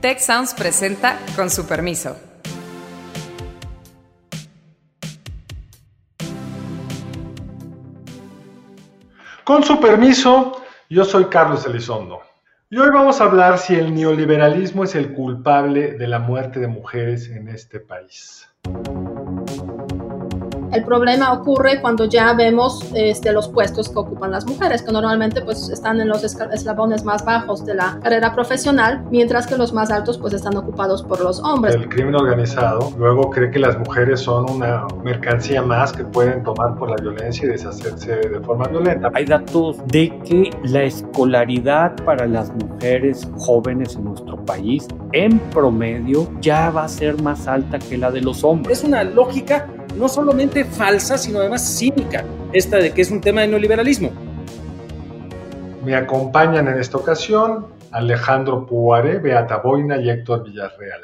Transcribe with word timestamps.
Tech 0.00 0.20
Sounds 0.20 0.54
presenta 0.54 1.18
con 1.34 1.50
su 1.50 1.66
permiso. 1.66 2.16
Con 9.42 9.64
su 9.64 9.80
permiso, 9.80 10.62
yo 10.88 11.04
soy 11.04 11.24
Carlos 11.24 11.66
Elizondo. 11.66 12.20
Y 12.70 12.78
hoy 12.78 12.90
vamos 12.90 13.20
a 13.20 13.24
hablar 13.24 13.58
si 13.58 13.74
el 13.74 13.92
neoliberalismo 13.92 14.84
es 14.84 14.94
el 14.94 15.14
culpable 15.14 15.94
de 15.94 16.06
la 16.06 16.20
muerte 16.20 16.60
de 16.60 16.68
mujeres 16.68 17.28
en 17.30 17.48
este 17.48 17.80
país. 17.80 18.48
El 20.72 20.84
problema 20.84 21.32
ocurre 21.32 21.80
cuando 21.80 22.04
ya 22.04 22.34
vemos 22.34 22.90
este, 22.94 23.32
los 23.32 23.48
puestos 23.48 23.88
que 23.88 23.98
ocupan 23.98 24.30
las 24.30 24.46
mujeres, 24.46 24.82
que 24.82 24.92
normalmente 24.92 25.40
pues, 25.40 25.70
están 25.70 26.00
en 26.00 26.08
los 26.08 26.22
eslabones 26.24 27.04
más 27.04 27.24
bajos 27.24 27.64
de 27.64 27.74
la 27.74 27.98
carrera 28.02 28.34
profesional, 28.34 29.04
mientras 29.10 29.46
que 29.46 29.56
los 29.56 29.72
más 29.72 29.90
altos 29.90 30.18
pues, 30.18 30.34
están 30.34 30.56
ocupados 30.56 31.02
por 31.02 31.20
los 31.20 31.40
hombres. 31.40 31.74
El 31.74 31.88
crimen 31.88 32.14
organizado 32.14 32.92
luego 32.98 33.30
cree 33.30 33.50
que 33.50 33.58
las 33.58 33.78
mujeres 33.78 34.20
son 34.20 34.50
una 34.50 34.86
mercancía 35.02 35.62
más 35.62 35.92
que 35.92 36.04
pueden 36.04 36.42
tomar 36.42 36.76
por 36.76 36.90
la 36.90 36.96
violencia 36.96 37.46
y 37.46 37.48
deshacerse 37.48 38.16
de 38.16 38.40
forma 38.40 38.66
violenta. 38.68 39.10
Hay 39.14 39.24
datos 39.24 39.78
de 39.86 40.18
que 40.20 40.50
la 40.64 40.82
escolaridad 40.82 41.96
para 42.04 42.26
las 42.26 42.52
mujeres 42.52 43.26
jóvenes 43.38 43.96
en 43.96 44.04
nuestro 44.04 44.36
país 44.44 44.86
en 45.12 45.38
promedio 45.38 46.28
ya 46.40 46.70
va 46.70 46.84
a 46.84 46.88
ser 46.88 47.22
más 47.22 47.48
alta 47.48 47.78
que 47.78 47.96
la 47.96 48.10
de 48.10 48.20
los 48.20 48.44
hombres. 48.44 48.78
Es 48.78 48.84
una 48.84 49.02
lógica 49.02 49.66
no 49.98 50.08
solamente 50.08 50.64
falsa, 50.64 51.18
sino 51.18 51.40
además 51.40 51.76
cínica, 51.76 52.24
esta 52.52 52.76
de 52.78 52.92
que 52.92 53.02
es 53.02 53.10
un 53.10 53.20
tema 53.20 53.40
de 53.40 53.48
neoliberalismo. 53.48 54.12
Me 55.84 55.94
acompañan 55.94 56.68
en 56.68 56.78
esta 56.78 56.98
ocasión 56.98 57.66
Alejandro 57.90 58.64
Puare, 58.64 59.18
Beata 59.18 59.56
Boina 59.58 59.96
y 59.96 60.08
Héctor 60.08 60.44
Villarreal. 60.44 61.02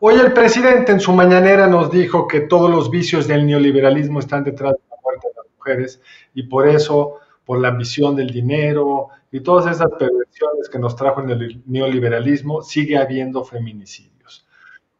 Hoy 0.00 0.16
el 0.16 0.32
presidente 0.32 0.92
en 0.92 1.00
su 1.00 1.12
mañanera 1.12 1.66
nos 1.66 1.90
dijo 1.90 2.26
que 2.26 2.40
todos 2.40 2.70
los 2.70 2.90
vicios 2.90 3.28
del 3.28 3.46
neoliberalismo 3.46 4.18
están 4.18 4.42
detrás 4.42 4.72
de 4.72 4.80
la 4.90 4.96
muerte 5.02 5.28
de 5.28 5.34
las 5.36 5.46
mujeres 5.56 6.02
y 6.34 6.42
por 6.44 6.68
eso, 6.68 7.20
por 7.44 7.60
la 7.60 7.68
ambición 7.68 8.16
del 8.16 8.30
dinero 8.30 9.08
y 9.30 9.40
todas 9.40 9.66
esas 9.74 9.90
perversiones 9.98 10.68
que 10.70 10.78
nos 10.78 10.96
trajo 10.96 11.20
el 11.20 11.62
neoliberalismo, 11.66 12.62
sigue 12.62 12.98
habiendo 12.98 13.44
feminicidio. 13.44 14.13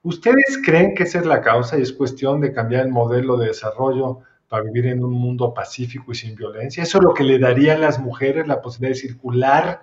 ¿Ustedes 0.04 0.60
creen 0.62 0.94
que 0.94 1.04
esa 1.04 1.18
es 1.20 1.24
la 1.24 1.40
causa 1.40 1.78
y 1.78 1.82
es 1.82 1.90
cuestión 1.90 2.38
de 2.38 2.52
cambiar 2.52 2.84
el 2.84 2.92
modelo 2.92 3.38
de 3.38 3.46
desarrollo 3.46 4.18
para 4.50 4.62
vivir 4.62 4.88
en 4.88 5.02
un 5.02 5.14
mundo 5.14 5.54
pacífico 5.54 6.12
y 6.12 6.14
sin 6.14 6.34
violencia? 6.36 6.82
¿Eso 6.82 6.98
es 6.98 7.04
lo 7.04 7.14
que 7.14 7.24
le 7.24 7.38
daría 7.38 7.72
a 7.72 7.78
las 7.78 7.98
mujeres 7.98 8.46
la 8.46 8.60
posibilidad 8.60 8.94
de 8.94 9.00
circular 9.00 9.82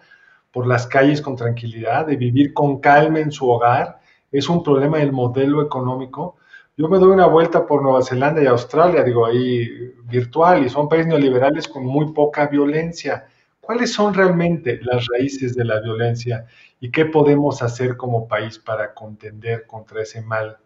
por 0.52 0.68
las 0.68 0.86
calles 0.86 1.24
con 1.24 1.36
tranquilidad, 1.36 2.06
de 2.06 2.18
vivir 2.18 2.54
con 2.54 2.80
calma 2.80 3.20
en 3.20 3.32
su 3.32 3.50
hogar? 3.50 4.00
¿Es 4.32 4.48
un 4.48 4.62
problema 4.62 5.00
del 5.00 5.12
modelo 5.12 5.60
económico? 5.60 6.36
Yo 6.78 6.88
me 6.88 7.00
doy 7.00 7.10
una 7.10 7.26
vuelta 7.26 7.66
por 7.66 7.82
Nueva 7.82 8.04
Zelanda 8.04 8.44
y 8.44 8.46
Australia, 8.46 9.02
digo 9.04 9.26
ahí 9.26 9.68
virtual, 10.04 10.64
y 10.64 10.70
son 10.70 10.88
países 10.88 11.08
neoliberales 11.08 11.68
con 11.68 11.84
muy 11.84 12.14
poca 12.14 12.46
violencia. 12.46 13.26
¿Cuáles 13.62 13.94
son 13.94 14.14
realmente 14.14 14.80
las 14.82 15.06
raíces 15.06 15.56
de 15.56 15.64
la 15.64 15.80
violencia 15.80 16.48
y 16.80 16.92
qué 16.92 17.06
podemos 17.06 17.62
hacer 17.62 17.96
como 17.96 18.28
país 18.28 18.58
para 18.58 18.94
contender 18.96 19.68
contra 19.68 20.02
ese 20.02 20.22
mal 20.22 20.58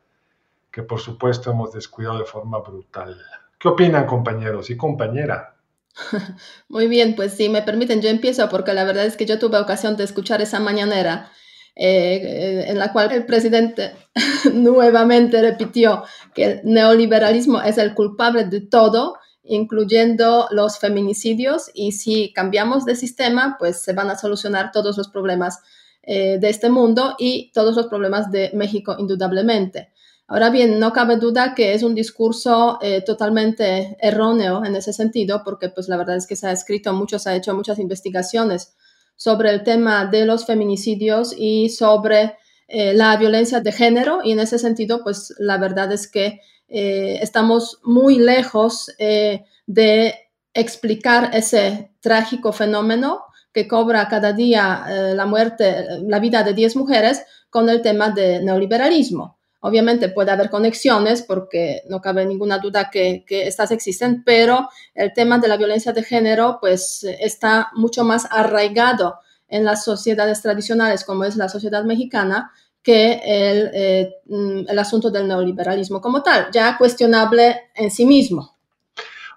que 0.72 0.82
por 0.82 1.02
supuesto 1.02 1.52
hemos 1.52 1.74
descuidado 1.74 2.18
de 2.18 2.26
forma 2.26 2.60
brutal? 2.60 3.22
¿Qué 3.60 3.68
opinan 3.68 4.08
compañeros 4.08 4.70
y 4.70 4.78
compañera? 4.78 5.56
Muy 6.70 6.88
bien, 6.88 7.16
pues 7.16 7.34
si 7.34 7.50
me 7.50 7.62
permiten, 7.62 8.02
yo 8.02 8.10
empiezo 8.10 8.48
porque 8.48 8.74
la 8.74 8.86
verdad 8.86 9.06
es 9.06 9.18
que 9.18 9.26
yo 9.26 9.40
tuve 9.40 9.60
ocasión 9.60 9.98
de 9.98 10.06
escuchar 10.06 10.42
esa 10.42 10.62
mañanera 10.62 11.32
eh, 11.76 12.66
en 12.68 12.80
la 12.80 12.94
cual 12.94 13.12
el 13.12 13.26
presidente 13.26 13.92
nuevamente 14.54 15.42
repitió 15.42 16.04
que 16.34 16.46
el 16.46 16.62
neoliberalismo 16.64 17.62
es 17.62 17.78
el 17.78 17.94
culpable 17.94 18.46
de 18.46 18.62
todo 18.62 19.18
incluyendo 19.48 20.48
los 20.52 20.80
feminicidios, 20.80 21.70
y 21.74 21.92
si 21.92 22.34
cambiamos 22.34 22.86
de 22.86 22.96
sistema, 22.96 23.56
pues 23.60 23.82
se 23.82 23.94
van 23.94 24.10
a 24.10 24.18
solucionar 24.18 24.72
todos 24.72 24.98
los 24.98 25.08
problemas 25.08 25.60
eh, 26.04 26.38
de 26.40 26.50
este 26.50 26.70
mundo 26.70 27.16
y 27.18 27.52
todos 27.54 27.76
los 27.76 27.88
problemas 27.88 28.32
de 28.32 28.52
México, 28.54 28.96
indudablemente. 28.98 29.90
Ahora 30.28 30.50
bien, 30.50 30.80
no 30.80 30.92
cabe 30.92 31.18
duda 31.18 31.54
que 31.54 31.74
es 31.74 31.84
un 31.84 31.94
discurso 31.94 32.80
eh, 32.82 33.04
totalmente 33.06 33.96
erróneo 34.00 34.66
en 34.66 34.76
ese 34.76 34.92
sentido, 34.92 35.44
porque 35.44 35.70
pues 35.70 35.88
la 35.88 35.98
verdad 35.98 36.16
es 36.16 36.26
que 36.26 36.36
se 36.36 36.48
ha 36.48 36.52
escrito 36.52 36.94
mucho, 36.94 37.20
se 37.20 37.30
ha 37.30 37.36
hecho 37.36 37.54
muchas 37.54 37.78
investigaciones 37.78 38.76
sobre 39.16 39.52
el 39.52 39.64
tema 39.64 40.06
de 40.06 40.26
los 40.26 40.46
feminicidios 40.46 41.34
y 41.38 41.70
sobre 41.70 42.38
eh, 42.68 42.94
la 42.96 43.16
violencia 43.18 43.60
de 43.60 43.72
género, 43.72 44.22
y 44.24 44.32
en 44.32 44.40
ese 44.40 44.58
sentido, 44.58 45.04
pues 45.04 45.34
la 45.38 45.58
verdad 45.58 45.92
es 45.92 46.08
que 46.08 46.42
eh, 46.68 47.20
estamos 47.22 47.80
muy 47.84 48.18
lejos 48.18 48.92
eh, 48.98 49.46
de 49.68 50.16
explicar 50.54 51.30
ese 51.34 51.92
trágico 52.00 52.52
fenómeno 52.52 53.24
que 53.54 53.68
cobra 53.68 54.08
cada 54.08 54.34
día 54.34 54.86
eh, 54.90 55.14
la 55.16 55.26
muerte, 55.26 55.86
la 56.04 56.20
vida 56.20 56.44
de 56.44 56.54
10 56.54 56.76
mujeres 56.78 57.24
con 57.50 57.70
el 57.70 57.82
tema 57.82 58.10
del 58.10 58.44
neoliberalismo. 58.46 59.38
Obviamente 59.62 60.10
puede 60.10 60.32
haber 60.32 60.50
conexiones 60.50 61.22
porque 61.22 61.84
no 61.90 62.02
cabe 62.02 62.26
ninguna 62.26 62.60
duda 62.60 62.90
que, 62.92 63.24
que, 63.26 63.48
estas 63.48 63.72
existen, 63.72 64.24
pero 64.24 64.70
el 64.94 65.14
tema 65.14 65.40
de 65.40 65.48
la 65.48 65.58
violencia 65.58 65.92
de 65.92 66.04
género 66.04 66.58
pues 66.60 67.04
está 67.04 67.70
mucho 67.74 68.04
más 68.04 68.28
arraigado 68.30 69.20
en 69.48 69.64
las 69.64 69.84
sociedades 69.84 70.42
tradicionales 70.42 71.04
como 71.04 71.24
es 71.24 71.36
la 71.36 71.50
sociedad 71.50 71.84
mexicana 71.84 72.52
que 72.86 73.20
el, 73.26 73.72
eh, 73.74 74.16
mm, 74.28 74.70
el, 74.70 74.80
asunto 74.80 75.10
del 75.10 75.28
neoliberalismo 75.28 76.00
como 76.00 76.22
tal, 76.22 76.50
ya 76.52 76.78
cuestionable 76.78 77.72
en 77.74 77.90
sí 77.90 78.06
mismo. 78.06 78.56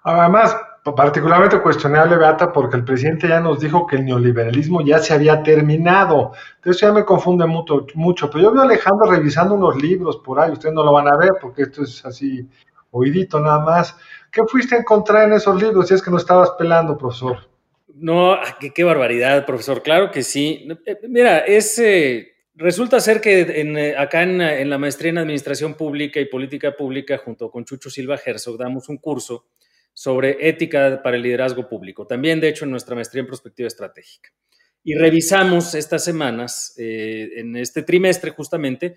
Además, 0.03 0.55
particularmente 0.95 1.63
cuestionable, 1.63 2.19
Beata, 2.19 2.53
porque 2.53 2.77
el 2.77 2.85
presidente 2.85 3.27
ya 3.27 3.41
nos 3.41 3.59
dijo 3.61 3.87
que 3.87 3.97
el 3.97 4.05
neoliberalismo 4.05 4.83
ya 4.83 4.99
se 4.99 5.15
había 5.15 5.43
terminado. 5.43 6.33
Entonces 6.57 6.83
ya 6.83 6.93
me 6.93 7.07
confunde 7.07 7.47
mucho, 7.47 7.87
mucho. 7.95 8.29
Pero 8.29 8.45
yo 8.45 8.53
veo 8.53 8.61
a 8.61 8.65
Alejandro 8.67 9.11
revisando 9.11 9.55
unos 9.55 9.81
libros 9.81 10.19
por 10.19 10.39
ahí, 10.39 10.53
ustedes 10.53 10.75
no 10.75 10.85
lo 10.85 10.93
van 10.93 11.09
a 11.09 11.17
ver 11.17 11.31
porque 11.41 11.63
esto 11.63 11.85
es 11.85 12.05
así 12.05 12.47
oídito 12.91 13.41
nada 13.41 13.61
más. 13.61 13.97
¿Qué 14.31 14.43
fuiste 14.45 14.75
a 14.75 14.81
encontrar 14.81 15.27
en 15.27 15.33
esos 15.33 15.59
libros 15.61 15.89
si 15.89 15.95
es 15.95 16.03
que 16.03 16.11
no 16.11 16.19
estabas 16.19 16.51
pelando, 16.59 16.99
profesor? 16.99 17.49
No, 17.95 18.37
qué, 18.61 18.75
qué 18.75 18.85
barbaridad, 18.85 19.47
profesor. 19.47 19.83
Claro 19.83 20.11
que 20.11 20.23
sí. 20.23 20.69
Eh, 20.85 20.99
mira, 21.09 21.39
es... 21.39 21.79
Resulta 22.61 22.99
ser 22.99 23.21
que 23.21 23.43
eh, 23.43 23.95
acá 23.97 24.25
en, 24.25 24.69
la 24.69 24.79
maestría 24.79 25.11
en 25.11 25.19
Administración 25.19 25.75
Pública 25.75 26.19
y 26.19 26.25
Política 26.25 26.75
Pública, 26.75 27.17
junto 27.17 27.53
con 27.53 27.65
Chucho 27.65 27.89
Silva 27.89 28.19
Herzog, 28.23 28.59
damos 28.59 28.89
un 28.89 28.97
curso 28.97 29.47
sobre 29.95 30.37
ética 30.41 31.01
para 31.01 31.17
el 31.17 31.23
liderazgo 31.23 31.69
público. 31.69 32.05
También, 32.05 32.41
de 32.41 32.49
hecho, 32.49 32.65
en 32.65 32.73
nuestra 32.73 32.97
maestría 32.97 33.21
en 33.21 33.29
Prospectiva 33.29 33.69
Estratégica. 33.69 34.31
Y 34.83 34.97
revisamos 34.97 35.77
estas 35.77 36.03
semanas, 36.03 36.75
eh, 36.79 37.31
en 37.37 37.55
este 37.57 37.85
trimestre 37.85 38.33
justamente, 38.33 38.97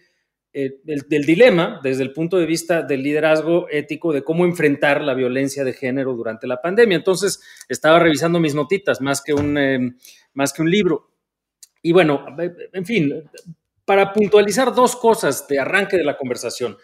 eh, 0.54 0.80
el, 0.88 1.22
dilema 1.24 1.80
desde 1.84 2.02
el 2.02 2.14
punto 2.14 2.40
de 2.40 2.48
vista 2.48 2.82
del 2.82 3.04
liderazgo 3.04 3.68
ético 3.70 4.12
de 4.12 4.24
cómo 4.24 4.44
enfrentar 4.44 5.02
la 5.02 5.14
violencia 5.14 5.64
de 5.64 5.74
género 5.74 6.16
durante 6.16 6.48
la 6.48 6.60
pandemia. 6.60 6.98
Entonces, 6.98 7.40
estaba 7.70 8.00
revisando 8.00 8.40
mis 8.40 8.56
notitas 8.56 9.02
más 9.02 9.22
que 9.22 9.36
un, 9.36 10.00
más 10.34 10.52
que 10.52 10.64
un 10.64 10.72
libro 10.72 11.11
y 11.82 11.92
bueno, 11.92 12.26
en 12.74 12.86
fin, 12.86 13.24
para 13.86 14.14
puntualizar 14.14 14.74
dos 14.74 14.96
cosas 14.96 15.48
de 15.48 15.60
arranque 15.60 15.98
de 15.98 16.04
la 16.04 16.18
conversación. 16.18 16.78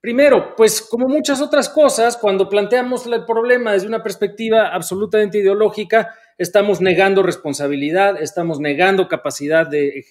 Primero, 0.00 0.54
pues 0.54 0.82
como 0.82 1.08
muchas 1.08 1.40
otras 1.40 1.68
cosas, 1.70 2.18
cuando 2.18 2.48
planteamos 2.48 3.06
el 3.06 3.24
problema 3.24 3.72
desde 3.72 3.86
una 3.86 4.02
perspectiva 4.02 4.68
absolutamente 4.68 5.38
ideológica, 5.38 6.14
estamos 6.36 6.80
negando 6.80 7.22
responsabilidad, 7.22 8.20
estamos 8.20 8.60
negando 8.60 9.08
capacidad 9.08 9.66
de, 9.66 10.04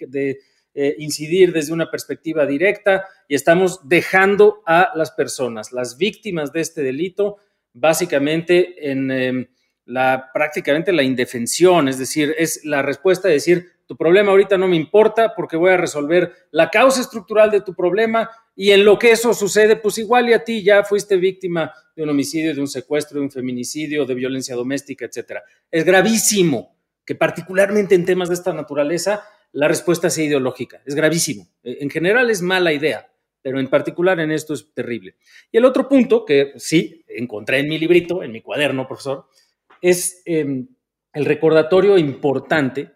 eh, 0.75 0.95
incidir 0.97 1.53
desde 1.53 1.73
una 1.73 1.91
perspectiva 1.91 2.47
directa 2.47 3.05
y 3.27 3.35
estamos 3.35 3.87
dejando 3.87 4.63
a 4.65 4.91
las 4.95 5.11
personas, 5.11 5.71
las 5.71 5.97
víctimas 5.97 6.51
de 6.51 6.61
este 6.61 6.81
delito, 6.81 7.37
básicamente 7.73 8.89
en 8.91 9.11
em, 9.11 9.47
prácticamente 10.33 10.93
la 10.93 11.03
indefensión, 11.03 11.87
es 11.87 11.97
decir, 11.97 12.33
es 12.37 12.63
la 12.63 12.81
respuesta 12.81 13.27
de 13.27 13.35
decir 13.35 13.73
tu 13.85 13.97
problema 13.97 14.31
ahorita 14.31 14.57
no 14.57 14.67
me 14.67 14.77
importa 14.77 15.33
porque 15.35 15.57
voy 15.57 15.71
a 15.71 15.77
resolver 15.77 16.33
la 16.51 16.69
causa 16.69 17.01
estructural 17.01 17.51
de 17.51 17.61
tu 17.61 17.73
problema 17.73 18.29
y 18.55 18.71
en 18.71 18.85
lo 18.85 18.97
que 18.97 19.11
eso 19.11 19.33
sucede, 19.33 19.75
pues 19.75 19.97
igual 19.97 20.29
y 20.29 20.33
a 20.33 20.43
ti 20.43 20.63
ya 20.63 20.83
fuiste 20.83 21.17
víctima 21.17 21.73
de 21.95 22.03
un 22.03 22.09
homicidio, 22.09 22.53
de 22.53 22.61
un 22.61 22.67
secuestro, 22.67 23.19
de 23.19 23.25
un 23.25 23.31
feminicidio, 23.31 24.05
de 24.05 24.13
violencia 24.13 24.55
doméstica, 24.55 25.05
etcétera. 25.05 25.43
Es 25.69 25.83
gravísimo 25.83 26.77
que 27.05 27.15
particularmente 27.15 27.95
en 27.95 28.05
temas 28.05 28.29
de 28.29 28.35
esta 28.35 28.53
naturaleza 28.53 29.23
la 29.51 29.67
respuesta 29.67 30.09
sea 30.09 30.25
ideológica. 30.25 30.81
Es 30.85 30.95
gravísimo. 30.95 31.47
En 31.63 31.89
general 31.89 32.29
es 32.29 32.41
mala 32.41 32.71
idea, 32.71 33.11
pero 33.41 33.59
en 33.59 33.69
particular 33.69 34.19
en 34.19 34.31
esto 34.31 34.53
es 34.53 34.73
terrible. 34.73 35.15
Y 35.51 35.57
el 35.57 35.65
otro 35.65 35.89
punto 35.89 36.25
que 36.25 36.53
sí 36.55 37.03
encontré 37.07 37.59
en 37.59 37.69
mi 37.69 37.77
librito, 37.77 38.23
en 38.23 38.31
mi 38.31 38.41
cuaderno, 38.41 38.87
profesor, 38.87 39.25
es 39.83 40.21
em, 40.25 40.69
el 41.13 41.25
recordatorio 41.25 41.97
importante 41.97 42.93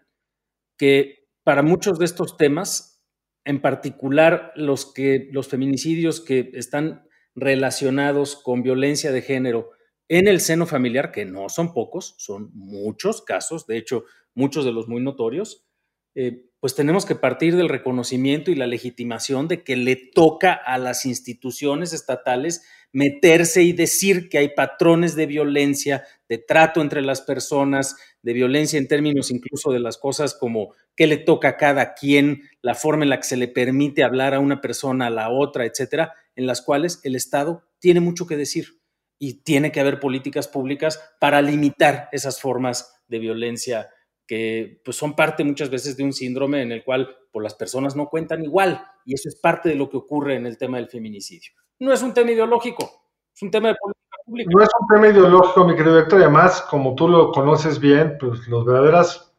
que 0.78 1.28
para 1.44 1.62
muchos 1.62 1.98
de 1.98 2.06
estos 2.06 2.36
temas 2.36 3.04
en 3.44 3.60
particular 3.60 4.52
los, 4.56 4.92
que, 4.92 5.28
los 5.30 5.48
feminicidios 5.48 6.20
que 6.20 6.50
están 6.54 7.06
relacionados 7.34 8.36
con 8.36 8.62
violencia 8.62 9.12
de 9.12 9.22
género 9.22 9.70
en 10.08 10.28
el 10.28 10.40
seno 10.40 10.66
familiar, 10.66 11.12
que 11.12 11.26
no 11.26 11.50
son 11.50 11.74
pocos, 11.74 12.14
son 12.16 12.50
muchos 12.54 13.20
casos, 13.20 13.66
de 13.66 13.76
hecho, 13.76 14.04
muchos 14.34 14.64
de 14.64 14.72
los 14.72 14.88
muy 14.88 15.02
notorios, 15.02 15.66
eh, 16.14 16.46
pues 16.60 16.74
tenemos 16.74 17.04
que 17.04 17.14
partir 17.14 17.54
del 17.54 17.68
reconocimiento 17.68 18.50
y 18.50 18.54
la 18.54 18.66
legitimación 18.66 19.46
de 19.46 19.62
que 19.62 19.76
le 19.76 19.96
toca 19.96 20.52
a 20.54 20.78
las 20.78 21.04
instituciones 21.04 21.92
estatales 21.92 22.64
meterse 22.92 23.62
y 23.62 23.72
decir 23.72 24.28
que 24.28 24.38
hay 24.38 24.50
patrones 24.50 25.14
de 25.14 25.26
violencia, 25.26 26.04
de 26.28 26.38
trato 26.38 26.80
entre 26.80 27.02
las 27.02 27.20
personas, 27.20 27.96
de 28.22 28.32
violencia 28.32 28.78
en 28.78 28.88
términos 28.88 29.30
incluso 29.30 29.72
de 29.72 29.80
las 29.80 29.98
cosas 29.98 30.34
como 30.34 30.74
qué 30.96 31.06
le 31.06 31.18
toca 31.18 31.48
a 31.48 31.56
cada 31.56 31.94
quien, 31.94 32.42
la 32.62 32.74
forma 32.74 33.04
en 33.04 33.10
la 33.10 33.18
que 33.18 33.26
se 33.26 33.36
le 33.36 33.48
permite 33.48 34.02
hablar 34.02 34.34
a 34.34 34.40
una 34.40 34.60
persona, 34.60 35.06
a 35.06 35.10
la 35.10 35.30
otra, 35.30 35.64
etcétera, 35.64 36.14
en 36.34 36.46
las 36.46 36.62
cuales 36.62 37.00
el 37.04 37.14
Estado 37.14 37.62
tiene 37.78 38.00
mucho 38.00 38.26
que 38.26 38.36
decir 38.36 38.80
y 39.18 39.42
tiene 39.42 39.72
que 39.72 39.80
haber 39.80 40.00
políticas 40.00 40.48
públicas 40.48 41.00
para 41.20 41.42
limitar 41.42 42.08
esas 42.12 42.40
formas 42.40 43.00
de 43.08 43.18
violencia 43.18 43.90
que 44.26 44.80
pues, 44.84 44.96
son 44.96 45.16
parte 45.16 45.42
muchas 45.42 45.70
veces 45.70 45.96
de 45.96 46.04
un 46.04 46.12
síndrome 46.12 46.62
en 46.62 46.72
el 46.72 46.84
cual 46.84 47.08
pues, 47.32 47.42
las 47.42 47.54
personas 47.54 47.96
no 47.96 48.08
cuentan 48.08 48.44
igual 48.44 48.82
y 49.04 49.14
eso 49.14 49.28
es 49.28 49.36
parte 49.36 49.68
de 49.68 49.74
lo 49.74 49.88
que 49.88 49.96
ocurre 49.96 50.36
en 50.36 50.46
el 50.46 50.58
tema 50.58 50.76
del 50.76 50.88
feminicidio 50.88 51.52
no 51.78 51.92
es 51.92 52.02
un 52.02 52.12
tema 52.12 52.32
ideológico, 52.32 52.90
es 53.34 53.42
un 53.42 53.50
tema 53.50 53.68
de 53.68 53.76
política 53.80 54.16
pública. 54.24 54.50
No 54.54 54.62
es 54.62 54.68
un 54.80 54.86
tema 54.88 55.08
ideológico, 55.08 55.64
mi 55.64 55.76
querido 55.76 55.98
Héctor, 55.98 56.20
y 56.20 56.22
además, 56.24 56.62
como 56.62 56.94
tú 56.94 57.08
lo 57.08 57.32
conoces 57.32 57.78
bien, 57.78 58.16
pues 58.18 58.46
los 58.48 58.64
verdaderos 58.64 59.32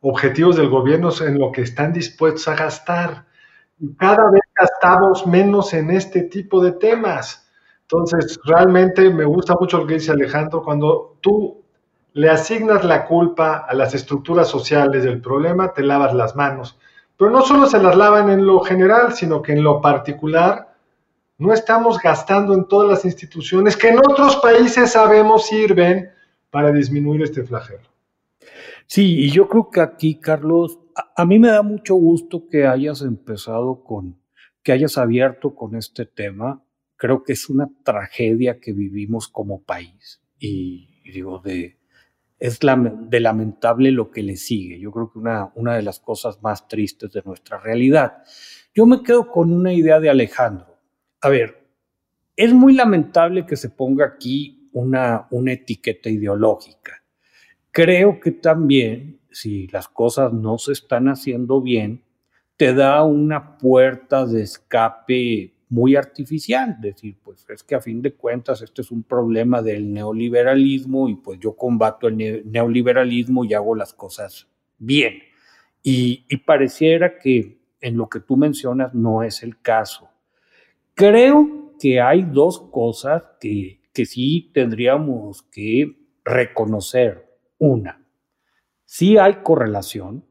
objetivos 0.00 0.56
del 0.56 0.68
gobierno 0.68 1.08
es 1.08 1.20
en 1.20 1.38
lo 1.38 1.50
que 1.50 1.62
están 1.62 1.92
dispuestos 1.92 2.46
a 2.48 2.56
gastar. 2.56 3.24
Y 3.78 3.94
cada 3.94 4.30
vez 4.30 4.42
gastamos 4.54 5.26
menos 5.26 5.72
en 5.72 5.90
este 5.90 6.22
tipo 6.24 6.62
de 6.62 6.72
temas. 6.72 7.50
Entonces, 7.82 8.38
realmente 8.44 9.10
me 9.10 9.24
gusta 9.24 9.54
mucho 9.58 9.78
lo 9.78 9.86
que 9.86 9.94
dice 9.94 10.12
Alejandro, 10.12 10.62
cuando 10.62 11.16
tú 11.20 11.62
le 12.12 12.30
asignas 12.30 12.84
la 12.84 13.06
culpa 13.06 13.66
a 13.68 13.74
las 13.74 13.94
estructuras 13.94 14.48
sociales 14.48 15.04
del 15.04 15.20
problema, 15.20 15.72
te 15.72 15.82
lavas 15.82 16.14
las 16.14 16.36
manos. 16.36 16.78
Pero 17.16 17.30
no 17.30 17.42
solo 17.42 17.66
se 17.66 17.82
las 17.82 17.96
lavan 17.96 18.30
en 18.30 18.46
lo 18.46 18.60
general, 18.60 19.14
sino 19.14 19.42
que 19.42 19.52
en 19.52 19.64
lo 19.64 19.80
particular 19.80 20.73
no 21.44 21.52
estamos 21.52 21.98
gastando 22.00 22.54
en 22.54 22.66
todas 22.66 22.88
las 22.88 23.04
instituciones 23.04 23.76
que 23.76 23.88
en 23.88 23.98
otros 23.98 24.36
países 24.36 24.92
sabemos 24.92 25.46
sirven 25.46 26.10
para 26.50 26.72
disminuir 26.72 27.22
este 27.22 27.44
flagelo. 27.44 27.88
Sí, 28.86 29.24
y 29.24 29.30
yo 29.30 29.46
creo 29.48 29.68
que 29.70 29.80
aquí, 29.82 30.18
Carlos, 30.18 30.78
a, 31.16 31.24
mí 31.26 31.38
me 31.38 31.48
da 31.48 31.62
mucho 31.62 31.96
gusto 31.96 32.48
que 32.48 32.66
hayas 32.66 33.02
empezado 33.02 33.84
con, 33.84 34.18
que 34.62 34.72
hayas 34.72 34.96
abierto 34.96 35.54
con 35.54 35.76
este 35.76 36.06
tema. 36.06 36.64
Creo 36.96 37.22
que 37.24 37.34
es 37.34 37.50
una 37.50 37.68
tragedia 37.84 38.58
que 38.58 38.72
vivimos 38.72 39.28
como 39.28 39.62
país. 39.62 40.22
Y, 40.38 40.88
digo, 41.12 41.40
de, 41.40 41.78
es 42.38 42.58
de 42.60 43.20
lamentable 43.20 43.90
lo 43.90 44.10
que 44.10 44.22
le 44.22 44.36
sigue. 44.36 44.78
Yo 44.78 44.92
creo 44.92 45.12
que 45.12 45.18
una, 45.18 45.52
una 45.56 45.74
de 45.74 45.82
las 45.82 46.00
cosas 46.00 46.42
más 46.42 46.68
tristes 46.68 47.12
de 47.12 47.22
nuestra 47.24 47.58
realidad. 47.58 48.22
Yo 48.74 48.86
me 48.86 49.02
quedo 49.02 49.30
con 49.30 49.52
una 49.52 49.72
idea 49.74 50.00
de 50.00 50.08
Alejandro 50.08 50.73
a 51.24 51.28
ver, 51.28 51.66
es 52.36 52.52
muy 52.52 52.74
lamentable 52.74 53.46
que 53.46 53.56
se 53.56 53.70
ponga 53.70 54.06
aquí 54.06 54.68
una, 54.72 55.26
una 55.30 55.52
etiqueta 55.52 56.10
ideológica. 56.10 57.02
Creo 57.70 58.20
que 58.20 58.32
también, 58.32 59.20
si 59.30 59.66
las 59.68 59.88
cosas 59.88 60.32
no 60.32 60.58
se 60.58 60.72
están 60.72 61.08
haciendo 61.08 61.60
bien, 61.60 62.02
te 62.56 62.74
da 62.74 63.02
una 63.02 63.58
puerta 63.58 64.26
de 64.26 64.42
escape 64.42 65.54
muy 65.68 65.96
artificial, 65.96 66.76
decir, 66.80 67.16
pues 67.22 67.44
es 67.48 67.64
que 67.64 67.74
a 67.74 67.80
fin 67.80 68.00
de 68.00 68.14
cuentas 68.14 68.62
este 68.62 68.82
es 68.82 68.90
un 68.90 69.02
problema 69.02 69.60
del 69.60 69.92
neoliberalismo 69.92 71.08
y 71.08 71.16
pues 71.16 71.40
yo 71.40 71.56
combato 71.56 72.06
el 72.06 72.48
neoliberalismo 72.50 73.44
y 73.44 73.54
hago 73.54 73.74
las 73.74 73.92
cosas 73.92 74.46
bien. 74.78 75.14
Y, 75.82 76.24
y 76.28 76.36
pareciera 76.38 77.18
que 77.18 77.58
en 77.80 77.96
lo 77.96 78.08
que 78.08 78.20
tú 78.20 78.36
mencionas 78.36 78.94
no 78.94 79.22
es 79.22 79.42
el 79.42 79.60
caso. 79.60 80.08
Creo 80.94 81.74
que 81.80 82.00
hay 82.00 82.22
dos 82.22 82.60
cosas 82.70 83.24
que, 83.40 83.82
que 83.92 84.06
sí 84.06 84.50
tendríamos 84.54 85.42
que 85.42 85.96
reconocer. 86.24 87.28
Una, 87.58 88.06
sí 88.84 89.16
hay 89.16 89.42
correlación 89.42 90.24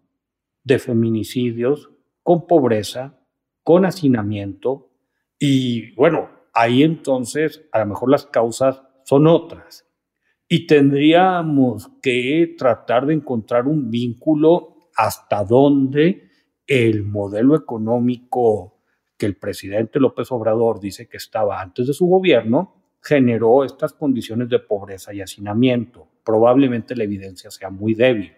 de 0.63 0.79
feminicidios 0.79 1.89
con 2.21 2.47
pobreza, 2.47 3.19
con 3.63 3.85
hacinamiento 3.85 4.91
y 5.39 5.93
bueno, 5.95 6.29
ahí 6.53 6.83
entonces 6.83 7.67
a 7.73 7.79
lo 7.79 7.87
mejor 7.87 8.09
las 8.09 8.25
causas 8.25 8.81
son 9.03 9.27
otras. 9.27 9.85
Y 10.47 10.67
tendríamos 10.67 11.89
que 12.01 12.55
tratar 12.57 13.05
de 13.07 13.15
encontrar 13.15 13.67
un 13.67 13.89
vínculo 13.89 14.75
hasta 14.95 15.43
donde 15.43 16.29
el 16.67 17.03
modelo 17.03 17.55
económico 17.55 18.72
el 19.25 19.35
presidente 19.35 19.99
López 19.99 20.31
Obrador 20.31 20.79
dice 20.79 21.07
que 21.07 21.17
estaba 21.17 21.61
antes 21.61 21.87
de 21.87 21.93
su 21.93 22.07
gobierno, 22.07 22.75
generó 23.01 23.63
estas 23.63 23.93
condiciones 23.93 24.49
de 24.49 24.59
pobreza 24.59 25.13
y 25.13 25.21
hacinamiento. 25.21 26.07
Probablemente 26.23 26.95
la 26.95 27.03
evidencia 27.03 27.51
sea 27.51 27.69
muy 27.69 27.93
débil. 27.93 28.33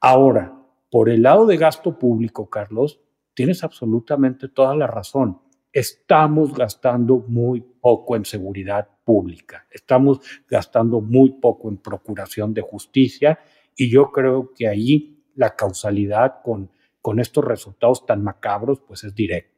Ahora, 0.00 0.54
por 0.90 1.08
el 1.08 1.22
lado 1.22 1.46
de 1.46 1.56
gasto 1.56 1.98
público, 1.98 2.48
Carlos, 2.48 3.00
tienes 3.34 3.64
absolutamente 3.64 4.48
toda 4.48 4.74
la 4.74 4.86
razón. 4.86 5.40
Estamos 5.72 6.54
gastando 6.54 7.24
muy 7.26 7.60
poco 7.60 8.16
en 8.16 8.24
seguridad 8.24 8.88
pública, 9.04 9.66
estamos 9.70 10.20
gastando 10.48 11.00
muy 11.00 11.32
poco 11.32 11.68
en 11.68 11.76
procuración 11.76 12.52
de 12.54 12.62
justicia 12.62 13.38
y 13.76 13.90
yo 13.90 14.10
creo 14.10 14.52
que 14.54 14.66
ahí 14.66 15.22
la 15.34 15.54
causalidad 15.54 16.42
con, 16.42 16.70
con 17.02 17.20
estos 17.20 17.44
resultados 17.44 18.06
tan 18.06 18.24
macabros 18.24 18.80
pues 18.80 19.04
es 19.04 19.14
directa. 19.14 19.55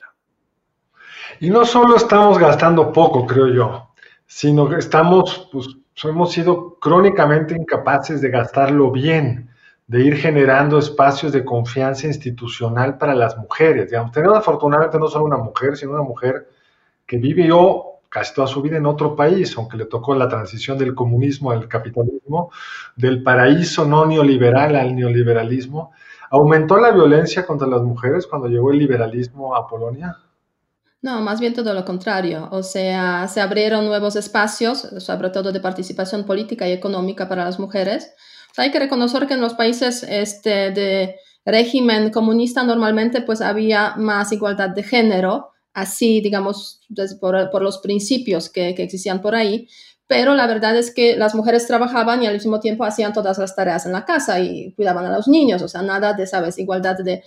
Y 1.40 1.50
no 1.50 1.64
solo 1.64 1.96
estamos 1.96 2.38
gastando 2.38 2.92
poco, 2.92 3.26
creo 3.26 3.48
yo, 3.48 3.90
sino 4.26 4.68
que 4.68 4.76
estamos, 4.76 5.48
pues, 5.52 5.68
hemos 6.04 6.32
sido 6.32 6.78
crónicamente 6.80 7.54
incapaces 7.54 8.20
de 8.20 8.30
gastarlo 8.30 8.90
bien, 8.90 9.50
de 9.86 10.00
ir 10.04 10.16
generando 10.16 10.78
espacios 10.78 11.32
de 11.32 11.44
confianza 11.44 12.06
institucional 12.06 12.98
para 12.98 13.14
las 13.14 13.36
mujeres. 13.36 13.90
Tenemos 14.12 14.38
afortunadamente 14.38 14.98
no 14.98 15.08
solo 15.08 15.24
una 15.24 15.38
mujer, 15.38 15.76
sino 15.76 15.92
una 15.92 16.02
mujer 16.02 16.48
que 17.06 17.16
vivió 17.16 17.84
casi 18.08 18.34
toda 18.34 18.46
su 18.46 18.62
vida 18.62 18.76
en 18.76 18.86
otro 18.86 19.16
país, 19.16 19.56
aunque 19.56 19.76
le 19.76 19.86
tocó 19.86 20.14
la 20.14 20.28
transición 20.28 20.78
del 20.78 20.94
comunismo 20.94 21.50
al 21.50 21.68
capitalismo, 21.68 22.50
del 22.96 23.22
paraíso 23.22 23.86
no 23.86 24.06
neoliberal 24.06 24.76
al 24.76 24.94
neoliberalismo. 24.94 25.92
¿Aumentó 26.30 26.78
la 26.78 26.90
violencia 26.90 27.46
contra 27.46 27.66
las 27.66 27.82
mujeres 27.82 28.26
cuando 28.26 28.48
llegó 28.48 28.70
el 28.70 28.78
liberalismo 28.78 29.56
a 29.56 29.66
Polonia? 29.66 30.16
No, 31.00 31.20
más 31.20 31.38
bien 31.38 31.54
todo 31.54 31.74
lo 31.74 31.84
contrario. 31.84 32.48
O 32.50 32.62
sea, 32.62 33.28
se 33.28 33.40
abrieron 33.40 33.86
nuevos 33.86 34.16
espacios, 34.16 34.80
sobre 34.98 35.30
todo 35.30 35.52
de 35.52 35.60
participación 35.60 36.24
política 36.24 36.68
y 36.68 36.72
económica 36.72 37.28
para 37.28 37.44
las 37.44 37.58
mujeres. 37.60 38.12
hay 38.56 38.72
que 38.72 38.80
reconocer 38.80 39.26
que 39.28 39.34
en 39.34 39.40
los 39.40 39.54
países 39.54 40.02
este, 40.02 40.72
de 40.72 41.16
régimen 41.44 42.10
comunista 42.10 42.64
normalmente 42.64 43.22
pues 43.22 43.40
había 43.40 43.94
más 43.96 44.32
igualdad 44.32 44.70
de 44.70 44.82
género, 44.82 45.52
así 45.72 46.20
digamos 46.20 46.80
por, 47.20 47.50
por 47.50 47.62
los 47.62 47.78
principios 47.78 48.50
que, 48.50 48.74
que 48.74 48.82
existían 48.82 49.22
por 49.22 49.36
ahí, 49.36 49.68
pero 50.08 50.34
la 50.34 50.46
verdad 50.46 50.74
es 50.74 50.92
que 50.92 51.16
las 51.16 51.34
mujeres 51.34 51.66
trabajaban 51.66 52.22
y 52.22 52.26
al 52.26 52.32
mismo 52.32 52.58
tiempo 52.60 52.84
hacían 52.84 53.12
todas 53.12 53.36
las 53.36 53.54
tareas 53.54 53.84
en 53.84 53.92
la 53.92 54.06
casa 54.06 54.40
y 54.40 54.72
cuidaban 54.72 55.04
a 55.04 55.14
los 55.14 55.28
niños, 55.28 55.60
o 55.60 55.68
sea, 55.68 55.82
nada 55.82 56.14
de, 56.14 56.26
¿sabes?, 56.26 56.58
igualdad 56.58 56.96
de, 56.96 57.22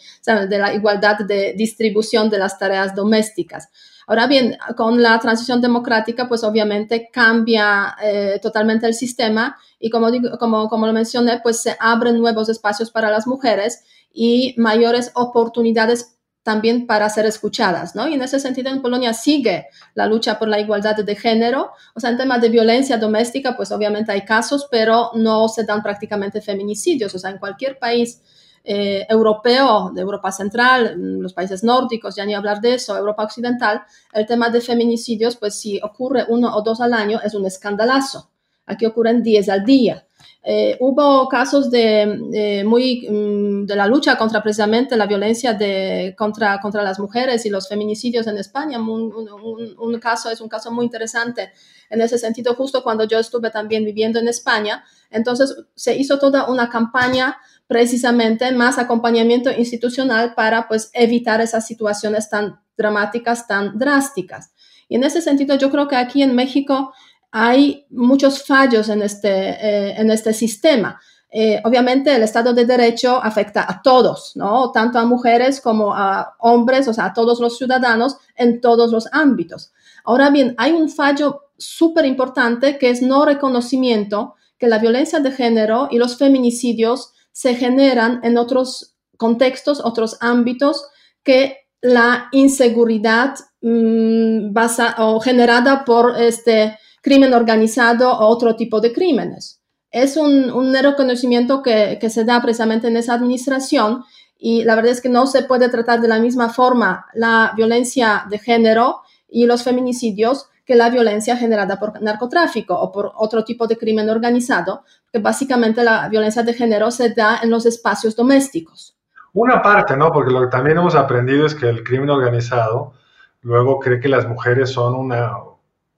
de 0.49 0.57
la 0.57 0.73
igualdad 0.73 1.19
de 1.19 1.53
distribución 1.53 2.29
de 2.31 2.39
las 2.39 2.57
tareas 2.57 2.95
domésticas. 2.95 3.69
Ahora 4.07 4.25
bien, 4.25 4.57
con 4.75 5.01
la 5.01 5.19
transición 5.19 5.61
democrática, 5.61 6.27
pues 6.27 6.43
obviamente 6.43 7.09
cambia 7.13 7.95
eh, 8.03 8.39
totalmente 8.41 8.87
el 8.87 8.95
sistema 8.95 9.57
y 9.79 9.91
como, 9.91 10.09
como, 10.39 10.67
como 10.67 10.87
lo 10.87 10.91
mencioné, 10.91 11.39
pues 11.41 11.61
se 11.61 11.77
abren 11.79 12.19
nuevos 12.19 12.49
espacios 12.49 12.89
para 12.89 13.11
las 13.11 13.27
mujeres 13.27 13.83
y 14.11 14.55
mayores 14.57 15.11
oportunidades 15.13 16.17
también 16.43 16.87
para 16.87 17.09
ser 17.09 17.25
escuchadas, 17.25 17.95
¿no? 17.95 18.07
Y 18.07 18.15
en 18.15 18.21
ese 18.21 18.39
sentido 18.39 18.69
en 18.71 18.81
Polonia 18.81 19.13
sigue 19.13 19.67
la 19.93 20.07
lucha 20.07 20.39
por 20.39 20.47
la 20.47 20.59
igualdad 20.59 20.95
de 20.95 21.15
género, 21.15 21.71
o 21.93 21.99
sea, 21.99 22.09
en 22.09 22.17
temas 22.17 22.41
de 22.41 22.49
violencia 22.49 22.97
doméstica, 22.97 23.55
pues 23.55 23.71
obviamente 23.71 24.11
hay 24.11 24.21
casos, 24.21 24.67
pero 24.71 25.11
no 25.13 25.47
se 25.47 25.63
dan 25.63 25.83
prácticamente 25.83 26.41
feminicidios, 26.41 27.13
o 27.13 27.19
sea, 27.19 27.29
en 27.29 27.37
cualquier 27.37 27.77
país 27.77 28.21
eh, 28.63 29.05
europeo, 29.09 29.91
de 29.93 30.01
Europa 30.01 30.31
Central, 30.31 30.95
los 30.97 31.33
países 31.33 31.63
nórdicos, 31.63 32.15
ya 32.15 32.25
ni 32.25 32.35
hablar 32.35 32.61
de 32.61 32.75
eso, 32.75 32.95
Europa 32.95 33.23
Occidental, 33.23 33.81
el 34.13 34.25
tema 34.25 34.49
de 34.49 34.61
feminicidios, 34.61 35.35
pues 35.35 35.59
si 35.59 35.79
ocurre 35.81 36.25
uno 36.27 36.55
o 36.55 36.61
dos 36.61 36.79
al 36.81 36.93
año 36.93 37.19
es 37.23 37.33
un 37.33 37.45
escandalazo. 37.45 38.29
Aquí 38.67 38.85
ocurren 38.85 39.23
diez 39.23 39.49
al 39.49 39.65
día. 39.65 40.05
Eh, 40.43 40.75
hubo 40.79 41.29
casos 41.29 41.69
de, 41.69 42.63
muy, 42.65 43.07
mm, 43.07 43.65
de 43.65 43.75
la 43.75 43.85
lucha 43.85 44.17
contra 44.17 44.41
precisamente 44.41 44.97
la 44.97 45.05
violencia 45.05 45.53
de, 45.53 46.15
contra, 46.17 46.59
contra 46.59 46.81
las 46.81 46.99
mujeres 46.99 47.45
y 47.45 47.49
los 47.51 47.69
feminicidios 47.69 48.25
en 48.25 48.37
España. 48.37 48.79
Un, 48.79 49.99
caso 49.99 50.31
es 50.31 50.41
un 50.41 50.49
caso 50.49 50.71
muy 50.71 50.85
interesante 50.85 51.51
en 51.91 52.01
ese 52.01 52.17
sentido, 52.17 52.55
justo 52.55 52.81
cuando 52.81 53.03
yo 53.03 53.19
estuve 53.19 53.51
también 53.51 53.85
viviendo 53.85 54.17
en 54.19 54.27
España. 54.27 54.83
Entonces 55.11 55.55
se 55.75 55.95
hizo 55.95 56.17
toda 56.17 56.49
una 56.49 56.69
campaña 56.69 57.37
precisamente 57.67 58.51
más 58.51 58.79
acompañamiento 58.79 59.51
institucional 59.51 60.33
para 60.33 60.67
pues 60.67 60.89
evitar 60.93 61.39
esas 61.39 61.67
situaciones 61.67 62.29
tan 62.29 62.59
dramáticas, 62.75 63.47
tan 63.47 63.77
drásticas. 63.77 64.51
Y 64.89 64.95
en 64.95 65.03
ese 65.05 65.21
sentido, 65.21 65.55
yo 65.55 65.69
creo 65.69 65.87
que 65.87 65.95
aquí 65.95 66.21
en 66.21 66.35
México 66.35 66.93
hay 67.31 67.85
muchos 67.89 68.43
fallos 68.43 68.89
en 68.89 69.01
este, 69.01 69.29
eh, 69.29 69.95
en 69.97 70.11
este 70.11 70.33
sistema. 70.33 70.99
Eh, 71.33 71.61
obviamente 71.63 72.13
el 72.13 72.23
Estado 72.23 72.53
de 72.53 72.65
Derecho 72.65 73.23
afecta 73.23 73.65
a 73.67 73.81
todos, 73.81 74.33
¿no? 74.35 74.71
Tanto 74.71 74.99
a 74.99 75.05
mujeres 75.05 75.61
como 75.61 75.93
a 75.93 76.35
hombres, 76.39 76.89
o 76.89 76.93
sea, 76.93 77.05
a 77.05 77.13
todos 77.13 77.39
los 77.39 77.57
ciudadanos 77.57 78.17
en 78.35 78.59
todos 78.59 78.91
los 78.91 79.07
ámbitos. 79.13 79.71
Ahora 80.03 80.29
bien, 80.29 80.55
hay 80.57 80.73
un 80.73 80.89
fallo 80.89 81.43
súper 81.57 82.05
importante 82.05 82.77
que 82.77 82.89
es 82.89 83.01
no 83.01 83.23
reconocimiento 83.23 84.35
que 84.57 84.67
la 84.67 84.79
violencia 84.79 85.21
de 85.21 85.31
género 85.31 85.87
y 85.89 85.97
los 85.97 86.17
feminicidios 86.17 87.13
se 87.31 87.55
generan 87.55 88.19
en 88.23 88.37
otros 88.37 88.95
contextos, 89.15 89.79
otros 89.83 90.17
ámbitos 90.19 90.85
que 91.23 91.67
la 91.81 92.27
inseguridad 92.31 93.35
mm, 93.61 94.53
o 94.97 95.19
generada 95.21 95.85
por 95.85 96.19
este 96.19 96.77
crimen 97.01 97.33
organizado 97.33 98.11
o 98.11 98.27
otro 98.27 98.55
tipo 98.55 98.79
de 98.79 98.93
crímenes. 98.93 99.61
Es 99.91 100.15
un, 100.15 100.51
un 100.51 100.73
reconocimiento 100.73 101.61
que, 101.61 101.97
que, 101.99 102.09
se 102.09 102.23
da 102.23 102.41
precisamente 102.41 102.87
en 102.87 102.95
esa 102.95 103.13
administración 103.13 104.03
y 104.37 104.63
la 104.63 104.75
verdad 104.75 104.91
es 104.91 105.01
que 105.01 105.09
no 105.09 105.27
se 105.27 105.43
puede 105.43 105.69
tratar 105.69 105.99
de 105.99 106.07
la 106.07 106.19
misma 106.19 106.49
forma 106.49 107.07
la 107.13 107.53
violencia 107.55 108.25
de 108.29 108.39
género 108.39 109.01
y 109.27 109.45
los 109.45 109.63
feminicidios 109.63 110.47
que 110.65 110.75
la 110.75 110.89
violencia 110.89 111.35
generada 111.35 111.77
por 111.77 112.01
narcotráfico 112.01 112.73
o 112.79 112.91
por 112.91 113.11
otro 113.15 113.43
tipo 113.43 113.67
de 113.67 113.77
crimen 113.77 114.09
organizado, 114.09 114.83
que 115.11 115.19
básicamente 115.19 115.83
la 115.83 116.07
violencia 116.07 116.43
de 116.43 116.53
género 116.53 116.91
se 116.91 117.13
da 117.13 117.39
en 117.43 117.49
los 117.49 117.65
espacios 117.65 118.15
domésticos. 118.15 118.95
Una 119.33 119.61
parte, 119.61 119.97
¿no? 119.97 120.11
Porque 120.11 120.31
lo 120.31 120.41
que 120.41 120.47
también 120.47 120.77
hemos 120.77 120.95
aprendido 120.95 121.45
es 121.45 121.55
que 121.55 121.67
el 121.67 121.83
crimen 121.83 122.09
organizado 122.09 122.93
luego 123.41 123.79
cree 123.79 123.99
que 123.99 124.09
las 124.09 124.27
mujeres 124.27 124.69
son 124.69 124.95
una 124.95 125.31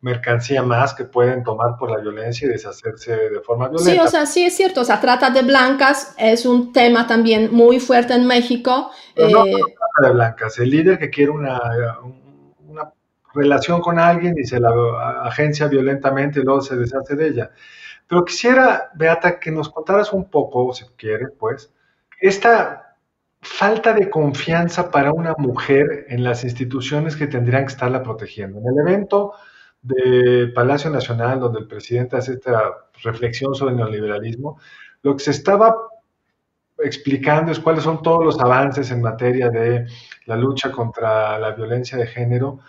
mercancía 0.04 0.62
más 0.62 0.94
que 0.94 1.06
pueden 1.06 1.44
tomar 1.44 1.78
por 1.80 1.90
la 1.90 1.98
violencia 1.98 2.46
y 2.46 2.52
deshacerse 2.52 3.30
de 3.30 3.40
forma 3.40 3.70
violenta. 3.70 3.92
Sí, 3.92 4.00
o 4.00 4.08
sea, 4.08 4.26
sí 4.26 4.46
es 4.46 4.56
cierto, 4.56 4.82
o 4.82 4.84
sea, 4.84 5.00
trata 5.00 5.30
de 5.30 5.44
blancas 5.44 6.14
es 6.18 6.46
un 6.46 6.74
tema 6.74 7.08
también 7.08 7.54
muy 7.54 7.80
fuerte 7.80 8.14
en 8.14 8.28
México. 8.28 8.92
no, 9.16 9.30
no 9.30 9.46
eh, 9.46 9.52
trata 9.54 10.08
de 10.08 10.14
blancas, 10.14 10.60
el 10.60 10.72
líder 10.72 11.00
que 11.00 11.10
quiere 11.10 11.32
una, 11.32 11.58
una 12.68 12.92
relación 13.34 13.80
con 13.80 13.98
alguien 13.98 14.36
y 14.38 14.44
se 14.44 14.60
la 14.60 14.72
agencia 15.24 15.68
violentamente 15.68 16.42
y 16.42 16.44
luego 16.44 16.60
se 16.60 16.76
deshace 16.76 17.16
de 17.16 17.30
ella. 17.30 17.52
Pero 18.06 18.26
quisiera, 18.26 18.92
Beata, 18.96 19.40
que 19.40 19.52
nos 19.52 19.70
contaras 19.70 20.12
un 20.12 20.30
poco, 20.30 20.74
si 20.74 20.84
quieres, 20.98 21.30
pues, 21.40 21.72
esta 22.20 22.98
falta 23.40 23.94
de 23.94 24.10
confianza 24.10 24.92
para 24.92 25.14
una 25.14 25.34
mujer 25.38 26.08
en 26.10 26.26
las 26.26 26.44
instituciones 26.44 27.16
que 27.16 27.28
tendrían 27.28 27.64
que 27.64 27.72
estarla 27.72 28.04
protegiendo. 28.04 28.60
En 28.60 28.66
el 28.68 28.80
evento 28.86 29.34
de 29.84 30.48
Palacio 30.56 30.90
Nacional, 30.90 31.40
donde 31.40 31.60
el 31.60 31.68
presidente 31.68 32.16
hace 32.16 32.34
esta 32.34 32.88
reflexión 33.04 33.54
sobre 33.54 33.72
el 33.72 33.78
neoliberalismo, 33.78 34.58
lo 35.02 35.16
que 35.16 35.24
se 35.24 35.32
estaba 35.32 35.76
explicando 36.80 37.52
es 37.52 37.60
cuáles 37.60 37.84
son 37.84 38.02
todos 38.02 38.24
los 38.24 38.40
avances 38.40 38.90
en 38.92 39.02
materia 39.02 39.50
de 39.50 39.86
la 40.26 40.38
lucha 40.38 40.72
contra 40.72 41.38
la 41.38 41.52
violencia 41.52 41.98
de 41.98 42.08
género, 42.08 42.60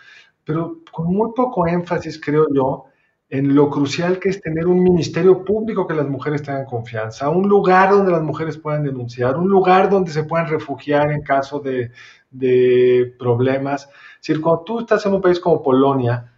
pero 0.45 0.81
con 0.91 1.07
muy 1.07 1.31
poco 1.35 1.67
énfasis, 1.67 2.21
creo 2.21 2.47
yo, 2.53 2.87
en 3.31 3.55
lo 3.55 3.71
crucial 3.71 4.19
que 4.19 4.29
es 4.29 4.41
tener 4.41 4.67
un 4.67 4.83
ministerio 4.83 5.45
público 5.45 5.87
que 5.87 5.95
las 5.95 6.09
mujeres 6.09 6.43
tengan 6.43 6.67
confianza, 6.67 7.31
un 7.31 7.49
lugar 7.49 7.91
donde 7.91 8.13
las 8.13 8.23
mujeres 8.23 8.59
puedan 8.59 8.85
denunciar, 8.85 9.37
un 9.37 9.49
lugar 9.49 9.89
donde 9.89 10.11
se 10.11 10.25
puedan 10.25 10.49
refugiar 10.49 11.11
en 11.11 11.23
caso 11.23 11.61
de, 11.61 11.91
de 12.31 13.15
problemas. 13.19 13.89
Es 14.21 14.29
decir, 14.29 14.43
cuando 14.43 14.65
tú 14.65 14.81
estás 14.81 15.07
en 15.07 15.15
un 15.15 15.23
país 15.23 15.41
como 15.41 15.63
Polonia, 15.63 16.34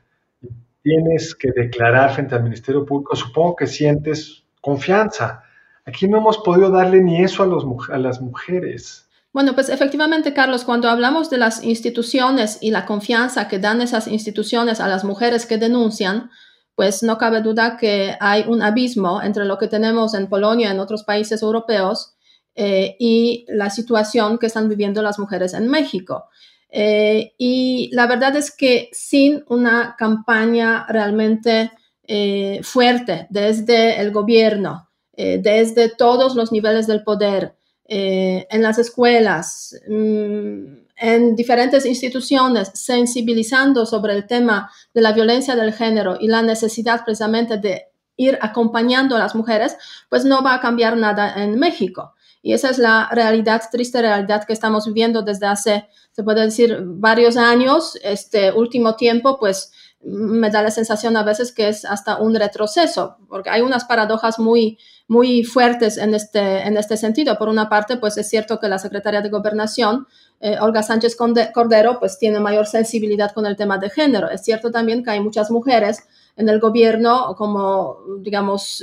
tienes 0.86 1.34
que 1.34 1.50
declarar 1.50 2.14
frente 2.14 2.36
al 2.36 2.44
Ministerio 2.44 2.86
Público, 2.86 3.16
supongo 3.16 3.56
que 3.56 3.66
sientes 3.66 4.44
confianza. 4.60 5.42
Aquí 5.84 6.06
no 6.06 6.18
hemos 6.18 6.38
podido 6.38 6.70
darle 6.70 7.00
ni 7.02 7.24
eso 7.24 7.42
a, 7.42 7.46
los, 7.46 7.64
las 7.88 8.20
mujeres. 8.20 9.08
Bueno, 9.32 9.54
pues 9.54 9.68
efectivamente, 9.68 10.32
Carlos, 10.32 10.62
cuando 10.62 10.88
hablamos 10.88 11.28
de 11.28 11.38
las 11.38 11.64
instituciones 11.64 12.58
y 12.60 12.70
la 12.70 12.86
confianza 12.86 13.48
que 13.48 13.58
dan 13.58 13.80
esas 13.80 14.06
instituciones 14.06 14.78
a 14.78 14.86
las 14.86 15.02
mujeres 15.02 15.44
que 15.44 15.58
denuncian, 15.58 16.30
pues 16.76 17.02
no 17.02 17.18
cabe 17.18 17.40
duda 17.40 17.76
que 17.76 18.16
hay 18.20 18.44
un 18.46 18.62
abismo 18.62 19.20
entre 19.20 19.44
lo 19.44 19.58
que 19.58 19.66
tenemos 19.66 20.14
en 20.14 20.28
Polonia 20.28 20.70
en 20.70 20.78
otros 20.78 21.02
países 21.02 21.42
europeos 21.42 22.14
eh, 22.54 22.94
y 23.00 23.44
la 23.48 23.70
situación 23.70 24.38
que 24.38 24.46
están 24.46 24.68
viviendo 24.68 25.02
las 25.02 25.18
mujeres 25.18 25.52
en 25.52 25.68
México. 25.68 26.26
Eh, 26.70 27.34
y 27.38 27.90
la 27.92 28.06
verdad 28.06 28.36
es 28.36 28.50
que 28.50 28.88
sin 28.92 29.44
una 29.48 29.94
campaña 29.98 30.86
realmente 30.88 31.72
eh, 32.06 32.60
fuerte 32.62 33.26
desde 33.30 34.00
el 34.00 34.12
gobierno, 34.12 34.88
eh, 35.16 35.38
desde 35.42 35.88
todos 35.88 36.34
los 36.34 36.52
niveles 36.52 36.86
del 36.86 37.02
poder, 37.02 37.54
en 37.88 38.62
las 38.62 38.78
escuelas, 38.78 39.80
mm, 39.88 40.86
en 40.96 41.36
diferentes 41.36 41.86
instituciones, 41.86 42.72
sensibilizando 42.74 43.86
sobre 43.86 44.12
el 44.14 44.26
tema 44.26 44.72
de 44.92 45.02
la 45.02 45.12
violencia 45.12 45.54
del 45.54 45.72
género 45.72 46.16
y 46.20 46.26
la 46.26 46.42
necesidad 46.42 47.04
precisamente 47.04 47.58
de 47.58 47.92
ir 48.16 48.38
acompañando 48.40 49.14
a 49.14 49.20
las 49.20 49.36
mujeres, 49.36 49.76
pues 50.08 50.24
no 50.24 50.42
va 50.42 50.54
a 50.54 50.60
cambiar 50.60 50.96
nada 50.96 51.34
en 51.42 51.58
México. 51.60 52.14
Y 52.42 52.52
esa 52.52 52.70
es 52.70 52.78
la 52.78 53.08
realidad, 53.10 53.62
triste 53.70 54.00
realidad 54.00 54.44
que 54.44 54.52
estamos 54.52 54.86
viviendo 54.86 55.22
desde 55.22 55.46
hace, 55.46 55.88
se 56.16 56.24
puede 56.24 56.40
decir, 56.40 56.78
varios 56.82 57.36
años. 57.36 57.98
Este 58.02 58.50
último 58.50 58.96
tiempo, 58.96 59.38
pues 59.38 59.70
me 60.02 60.48
da 60.48 60.62
la 60.62 60.70
sensación 60.70 61.14
a 61.14 61.22
veces 61.22 61.52
que 61.52 61.68
es 61.68 61.84
hasta 61.84 62.16
un 62.16 62.34
retroceso, 62.34 63.18
porque 63.28 63.50
hay 63.50 63.60
unas 63.60 63.84
paradojas 63.84 64.38
muy, 64.38 64.78
muy 65.08 65.44
fuertes 65.44 65.98
en 65.98 66.14
este, 66.14 66.66
en 66.66 66.78
este 66.78 66.96
sentido. 66.96 67.36
Por 67.36 67.50
una 67.50 67.68
parte, 67.68 67.98
pues 67.98 68.16
es 68.16 68.30
cierto 68.30 68.58
que 68.58 68.66
la 68.66 68.78
secretaria 68.78 69.20
de 69.20 69.28
Gobernación, 69.28 70.06
eh, 70.40 70.56
Olga 70.58 70.82
Sánchez 70.82 71.18
Cordero, 71.52 71.98
pues 71.98 72.18
tiene 72.18 72.40
mayor 72.40 72.66
sensibilidad 72.66 73.32
con 73.32 73.44
el 73.44 73.54
tema 73.54 73.76
de 73.76 73.90
género. 73.90 74.30
Es 74.30 74.42
cierto 74.42 74.70
también 74.70 75.04
que 75.04 75.10
hay 75.10 75.20
muchas 75.20 75.50
mujeres 75.50 76.02
en 76.34 76.48
el 76.48 76.60
gobierno 76.60 77.34
como, 77.36 77.98
digamos, 78.20 78.82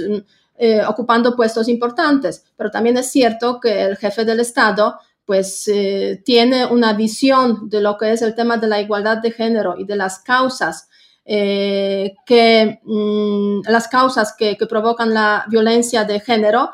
eh, 0.56 0.86
ocupando 0.86 1.36
puestos 1.36 1.68
importantes, 1.68 2.44
pero 2.56 2.70
también 2.70 2.96
es 2.98 3.10
cierto 3.10 3.60
que 3.60 3.82
el 3.82 3.98
jefe 3.98 4.24
del 4.24 4.40
Estado 4.40 5.00
pues 5.26 5.68
eh, 5.68 6.22
tiene 6.26 6.66
una 6.66 6.94
visión 6.94 7.70
de 7.70 7.82
lo 7.82 7.98
que 7.98 8.12
es 8.12 8.22
el 8.22 8.36
tema 8.36 8.58
de 8.58 8.68
la 8.68 8.82
igualdad 8.82 9.18
de 9.18 9.32
género 9.32 9.76
y 9.78 9.86
de 9.86 9.96
las 9.96 10.20
causas 10.20 10.90
eh, 11.26 12.16
que 12.26 12.82
mm, 12.84 13.62
las 13.70 13.88
causas 13.88 14.36
que, 14.38 14.58
provocan 14.70 15.14
la 15.14 15.46
violencia 15.50 16.04
de 16.04 16.20
género 16.20 16.72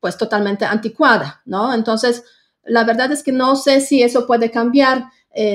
pues 0.00 0.16
totalmente 0.16 0.64
anticuada, 0.64 1.42
¿no? 1.46 1.72
Entonces, 1.74 2.22
la 2.64 2.84
verdad 2.84 3.10
es 3.10 3.22
que 3.22 3.32
no 3.32 3.56
sé 3.56 3.80
si 3.80 4.02
eso 4.02 4.26
puede 4.26 4.50
cambiar. 4.50 5.06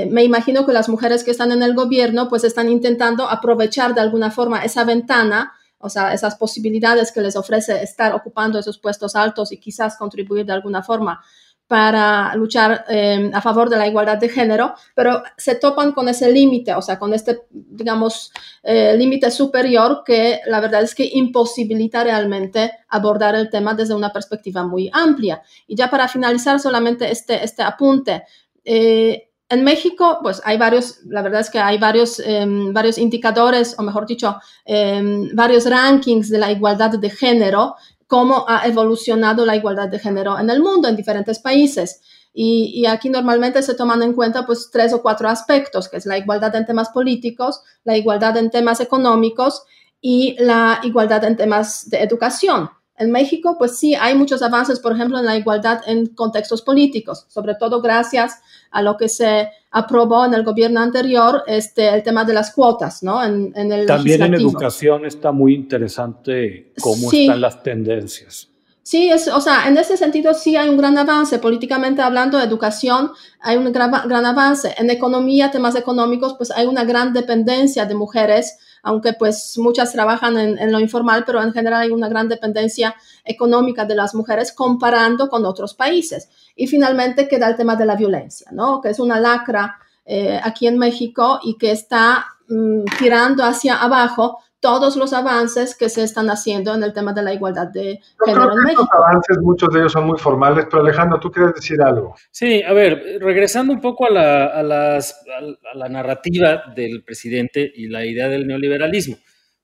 me 0.09 0.23
imagino 0.23 0.65
que 0.65 0.73
las 0.73 0.89
mujeres 0.89 1.23
que 1.23 1.31
están 1.31 1.51
en 1.51 1.63
el 1.63 1.73
gobierno 1.73 2.27
pues 2.27 2.43
están 2.43 2.69
intentando 2.69 3.27
aprovechar 3.29 3.95
de 3.95 4.01
alguna 4.01 4.29
forma 4.31 4.63
esa 4.63 4.83
ventana 4.83 5.53
o 5.81 5.89
sea, 5.89 6.13
esas 6.13 6.35
posibilidades 6.35 7.11
que 7.11 7.21
les 7.21 7.35
ofrece 7.35 7.81
estar 7.83 8.13
ocupando 8.13 8.59
esos 8.59 8.77
puestos 8.77 9.15
altos 9.15 9.51
y 9.51 9.57
quizás 9.57 9.97
contribuir 9.97 10.45
de 10.45 10.53
alguna 10.53 10.83
forma 10.83 11.23
para 11.71 12.35
luchar 12.35 12.83
em, 12.89 13.33
a 13.33 13.39
favor 13.39 13.69
de 13.69 13.77
la 13.77 13.87
igualdad 13.87 14.17
de 14.17 14.27
género, 14.27 14.73
pero 14.93 15.23
se 15.37 15.55
topan 15.55 15.93
con 15.93 16.09
ese 16.09 16.29
límite, 16.29 16.73
o 16.75 16.81
sea, 16.81 16.99
con 16.99 17.13
este, 17.13 17.43
digamos, 17.49 18.33
eh, 18.61 18.93
límite 18.97 19.31
superior 19.31 20.03
que 20.05 20.41
la 20.47 20.59
verdad 20.59 20.83
es 20.83 20.93
que 20.93 21.09
imposibilita 21.13 22.03
realmente 22.03 22.73
abordar 22.89 23.35
el 23.35 23.49
tema 23.49 23.73
desde 23.73 23.95
una 23.95 24.11
perspectiva 24.11 24.65
muy 24.65 24.89
amplia. 24.91 25.43
Y 25.65 25.77
ya 25.77 25.89
para 25.89 26.09
finalizar 26.09 26.59
solamente 26.59 27.09
este, 27.09 27.41
este 27.41 27.63
apunte, 27.63 28.23
eh, 28.65 29.29
en 29.51 29.65
México, 29.65 30.19
pues 30.21 30.41
hay 30.45 30.57
varios, 30.57 30.99
la 31.05 31.21
verdad 31.21 31.41
es 31.41 31.49
que 31.49 31.59
hay 31.59 31.77
varios, 31.77 32.19
em, 32.19 32.73
varios 32.73 32.97
indicadores, 32.97 33.75
o 33.77 33.83
mejor 33.83 34.05
dicho, 34.05 34.37
em, 34.63 35.29
varios 35.35 35.69
rankings 35.69 36.29
de 36.29 36.37
la 36.37 36.51
igualdad 36.51 36.91
de 36.91 37.09
género, 37.09 37.75
cómo 38.11 38.43
ha 38.45 38.67
evolucionado 38.67 39.45
la 39.45 39.55
igualdad 39.55 39.87
de 39.87 39.97
género 39.97 40.37
en 40.37 40.49
el 40.49 40.61
mundo, 40.61 40.89
en 40.89 40.97
diferentes 40.97 41.39
países. 41.39 42.01
Y, 42.33 42.85
aquí 42.85 43.09
normalmente 43.09 43.63
se 43.63 43.73
toman 43.73 44.03
en 44.03 44.11
cuenta 44.11 44.45
pues 44.45 44.69
tres 44.69 44.91
o 44.91 45.01
cuatro 45.01 45.29
aspectos, 45.29 45.87
que 45.87 45.95
es 45.95 46.05
la 46.05 46.17
igualdad 46.17 46.53
en 46.57 46.65
temas 46.65 46.89
políticos, 46.89 47.61
la 47.85 47.95
igualdad 47.95 48.35
en 48.35 48.51
temas 48.51 48.81
económicos 48.81 49.63
y 50.01 50.35
la 50.39 50.81
igualdad 50.83 51.23
en 51.23 51.37
temas 51.37 51.89
de 51.89 52.03
educación. 52.03 52.69
En 52.97 53.13
México, 53.13 53.55
pues 53.57 53.79
sí, 53.79 53.95
hay 53.95 54.13
muchos 54.13 54.41
avances, 54.41 54.81
por 54.81 54.91
ejemplo, 54.91 55.17
en 55.17 55.25
la 55.25 55.37
igualdad 55.37 55.79
en 55.87 56.07
contextos 56.07 56.61
políticos, 56.63 57.27
sobre 57.29 57.55
todo 57.55 57.81
gracias 57.81 58.41
a 58.71 58.81
lo 58.81 58.97
que 58.97 59.07
se 59.07 59.47
aprobó 59.71 60.25
en 60.25 60.33
el 60.33 60.43
gobierno 60.43 60.81
anterior, 60.81 61.43
este, 61.47 61.87
el 61.87 62.03
tema 62.03 62.25
de 62.25 62.33
las 62.33 62.51
cuotas, 62.51 63.01
¿no? 63.03 63.23
En, 63.23 63.53
el 63.55 63.85
También 63.85 64.21
en 64.21 64.33
educación 64.33 65.05
está 65.05 65.31
muy 65.31 65.55
interesante 65.55 66.73
cómo 66.81 67.11
están 67.11 67.39
las 67.39 67.63
tendencias. 67.63 68.49
Sí, 68.83 69.09
es, 69.09 69.27
o 69.27 69.39
sea, 69.39 69.67
en 69.67 69.77
ese 69.77 69.95
sentido 69.95 70.33
sí 70.33 70.55
hay 70.57 70.67
un 70.67 70.75
gran 70.75 70.97
avance. 70.97 71.39
Políticamente 71.39 72.01
hablando, 72.01 72.39
educación 72.39 73.11
hay 73.39 73.55
un 73.55 73.71
gran, 73.71 73.91
gran, 73.91 74.25
avance. 74.25 74.73
En 74.77 74.89
economía, 74.89 75.51
temas 75.51 75.75
económicos, 75.75 76.33
pues 76.35 76.51
hay 76.51 76.65
una 76.65 76.83
gran 76.83 77.13
dependencia 77.13 77.85
de 77.85 77.95
mujeres, 77.95 78.57
aunque 78.83 79.13
pues 79.13 79.57
muchas 79.57 79.91
trabajan 79.91 80.37
en, 80.37 80.71
lo 80.71 80.79
informal, 80.79 81.23
pero 81.25 81.41
en 81.41 81.53
general 81.53 81.81
hay 81.81 81.89
una 81.89 82.09
gran 82.09 82.27
dependencia 82.27 82.95
económica 83.23 83.85
de 83.85 83.95
las 83.95 84.15
mujeres 84.15 84.51
comparando 84.51 85.29
con 85.29 85.45
otros 85.45 85.73
países. 85.73 86.29
Y 86.55 86.67
finalmente 86.67 87.27
queda 87.27 87.47
el 87.47 87.55
tema 87.55 87.75
de 87.75 87.85
la 87.85 87.95
violencia, 87.95 88.47
¿no? 88.51 88.81
Que 88.81 88.89
es 88.89 88.99
una 88.99 89.19
lacra 89.19 89.77
eh, 90.05 90.39
aquí 90.43 90.67
en 90.67 90.77
México 90.77 91.39
y 91.43 91.57
que 91.57 91.71
está 91.71 92.25
mm, 92.49 92.85
tirando 92.97 93.43
hacia 93.43 93.75
abajo 93.75 94.39
todos 94.61 94.95
los 94.95 95.11
avances 95.11 95.75
que 95.75 95.89
se 95.89 96.03
están 96.03 96.29
haciendo 96.29 96.73
en 96.73 96.83
el 96.83 96.93
tema 96.93 97.11
de 97.13 97.23
la 97.23 97.33
igualdad 97.33 97.67
de 97.67 97.99
género 98.23 98.53
en 98.53 98.63
México. 98.63 98.87
Los 98.93 99.03
avances, 99.03 99.37
muchos 99.41 99.73
de 99.73 99.79
ellos 99.79 99.91
son 99.91 100.05
muy 100.05 100.19
formales, 100.19 100.67
pero 100.69 100.83
Alejandro, 100.83 101.19
¿tú 101.19 101.31
quieres 101.31 101.55
decir 101.55 101.81
algo? 101.81 102.15
Sí, 102.29 102.61
a 102.61 102.71
ver, 102.71 103.17
regresando 103.19 103.73
un 103.73 103.81
poco 103.81 104.05
a 104.05 104.11
la, 104.11 104.45
a 104.45 104.63
las, 104.63 105.25
a 105.73 105.75
la 105.75 105.89
narrativa 105.89 106.63
del 106.75 107.03
presidente 107.03 107.69
y 107.75 107.87
la 107.87 108.05
idea 108.05 108.29
del 108.29 108.47
neoliberalismo. 108.47 109.17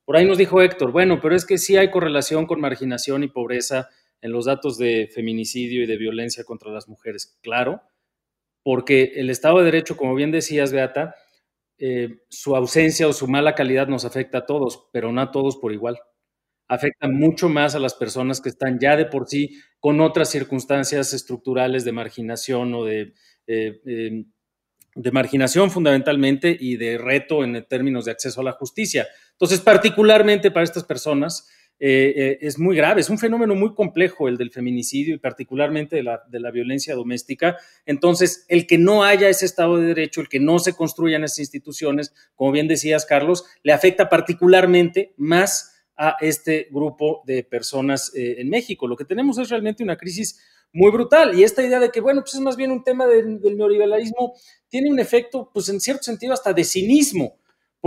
Por 0.04 0.18
ahí 0.18 0.26
nos 0.26 0.38
dijo 0.38 0.62
Héctor, 0.62 0.92
bueno, 0.92 1.20
pero 1.22 1.36
es 1.36 1.46
que 1.46 1.58
sí 1.58 1.78
hay 1.78 1.92
correlación 1.92 2.48
con 2.48 2.60
marginación 2.60 3.24
y 3.24 3.28
pobreza 3.28 3.90
en 4.22 4.32
los 4.32 4.46
datos 4.46 4.78
de 4.78 5.10
feminicidio 5.14 5.84
y 5.84 5.86
de 5.86 5.98
violencia 5.98 6.44
contra 6.44 6.72
las 6.72 6.88
mujeres. 6.88 7.38
Claro, 7.44 7.82
porque 8.64 9.14
el 9.16 9.30
Estado 9.30 9.60
de 9.60 9.66
Derecho, 9.66 9.96
como 9.96 10.16
bien 10.16 10.32
decías, 10.32 10.74
Beata, 10.74 11.14
eh, 11.80 12.22
su 12.30 12.56
ausencia 12.56 13.08
o 13.08 13.14
su 13.14 13.28
mala 13.28 13.56
calidad 13.56 13.88
nos 13.88 14.06
afecta 14.06 14.40
a 14.40 14.46
todos, 14.46 14.88
pero 14.92 15.12
no 15.12 15.22
a 15.22 15.32
todos 15.32 15.58
por 15.58 15.74
igual. 15.74 16.00
Afecta 16.68 17.08
mucho 17.08 17.50
más 17.50 17.76
a 17.76 17.80
las 17.80 17.94
personas 17.94 18.42
que 18.42 18.50
están 18.50 18.80
ya 18.80 18.96
de 18.96 19.06
por 19.06 19.28
sí 19.28 19.60
con 19.80 20.02
otras 20.02 20.30
circunstancias 20.30 21.14
estructurales 21.14 21.86
de 21.86 21.92
marginación 21.92 22.74
o 22.74 22.84
de, 22.84 23.14
eh, 23.48 23.80
em, 23.86 24.26
de 24.96 25.12
marginación 25.12 25.70
fundamentalmente 25.70 26.58
y 26.60 26.78
de 26.78 26.98
reto 26.98 27.44
en 27.44 27.64
términos 27.68 28.06
de 28.06 28.12
acceso 28.12 28.42
a 28.42 28.44
la 28.44 28.54
justicia. 28.54 29.08
Entonces, 29.34 29.62
particularmente 29.62 30.50
para 30.50 30.64
estas 30.64 30.84
personas, 30.84 31.48
eh, 31.80 32.14
eh, 32.16 32.38
es 32.42 32.58
muy 32.58 32.76
grave, 32.76 33.02
es 33.02 33.10
un 33.10 33.20
fenómeno 33.20 33.54
muy 33.54 33.76
complejo 33.76 34.28
el 34.28 34.38
del 34.38 34.52
feminicidio 34.52 35.14
y 35.14 35.20
particularmente 35.20 35.98
de 35.98 36.04
la, 36.04 36.24
de 36.28 36.40
la, 36.40 36.50
violencia 36.50 36.96
doméstica. 36.96 37.58
Entonces, 37.86 38.46
el 38.48 38.66
que 38.66 38.80
no 38.80 39.04
haya 39.04 39.30
ese 39.30 39.46
Estado 39.46 39.78
de 39.78 39.88
Derecho, 39.88 40.22
el 40.22 40.30
que 40.30 40.40
no 40.40 40.58
se 40.58 40.74
construyan 40.74 41.24
esas 41.24 41.40
instituciones, 41.40 42.14
como 42.36 42.52
bien 42.52 42.68
decías, 42.68 43.06
Carlos, 43.06 43.46
le 43.62 43.74
afecta 43.74 44.10
particularmente 44.10 45.14
más 45.18 45.78
a 45.96 46.16
este 46.20 46.68
grupo 46.72 47.22
de 47.26 47.44
personas 47.44 48.12
eh, 48.16 48.36
en 48.40 48.50
México. 48.50 48.88
Lo 48.88 48.96
que 48.96 49.06
tenemos 49.06 49.38
es 49.38 49.50
realmente 49.50 49.84
una 49.84 49.98
crisis 49.98 50.40
muy 50.74 50.92
brutal 50.92 51.38
y 51.38 51.44
esta 51.44 51.64
idea 51.64 51.80
de 51.80 51.92
que, 51.92 52.02
bueno, 52.02 52.22
pues 52.22 52.34
es 52.34 52.42
más 52.42 52.56
bien 52.56 52.72
un 52.72 52.84
tema 52.84 53.06
del 53.06 53.40
neoliberalismo, 53.40 54.34
tiene 54.68 54.92
un 54.92 55.00
efecto, 55.00 55.50
pues 55.54 55.70
en 55.70 55.80
cierto 55.80 56.04
sentido, 56.04 56.34
hasta 56.34 56.54
de 56.54 56.64
cinismo 56.64 57.38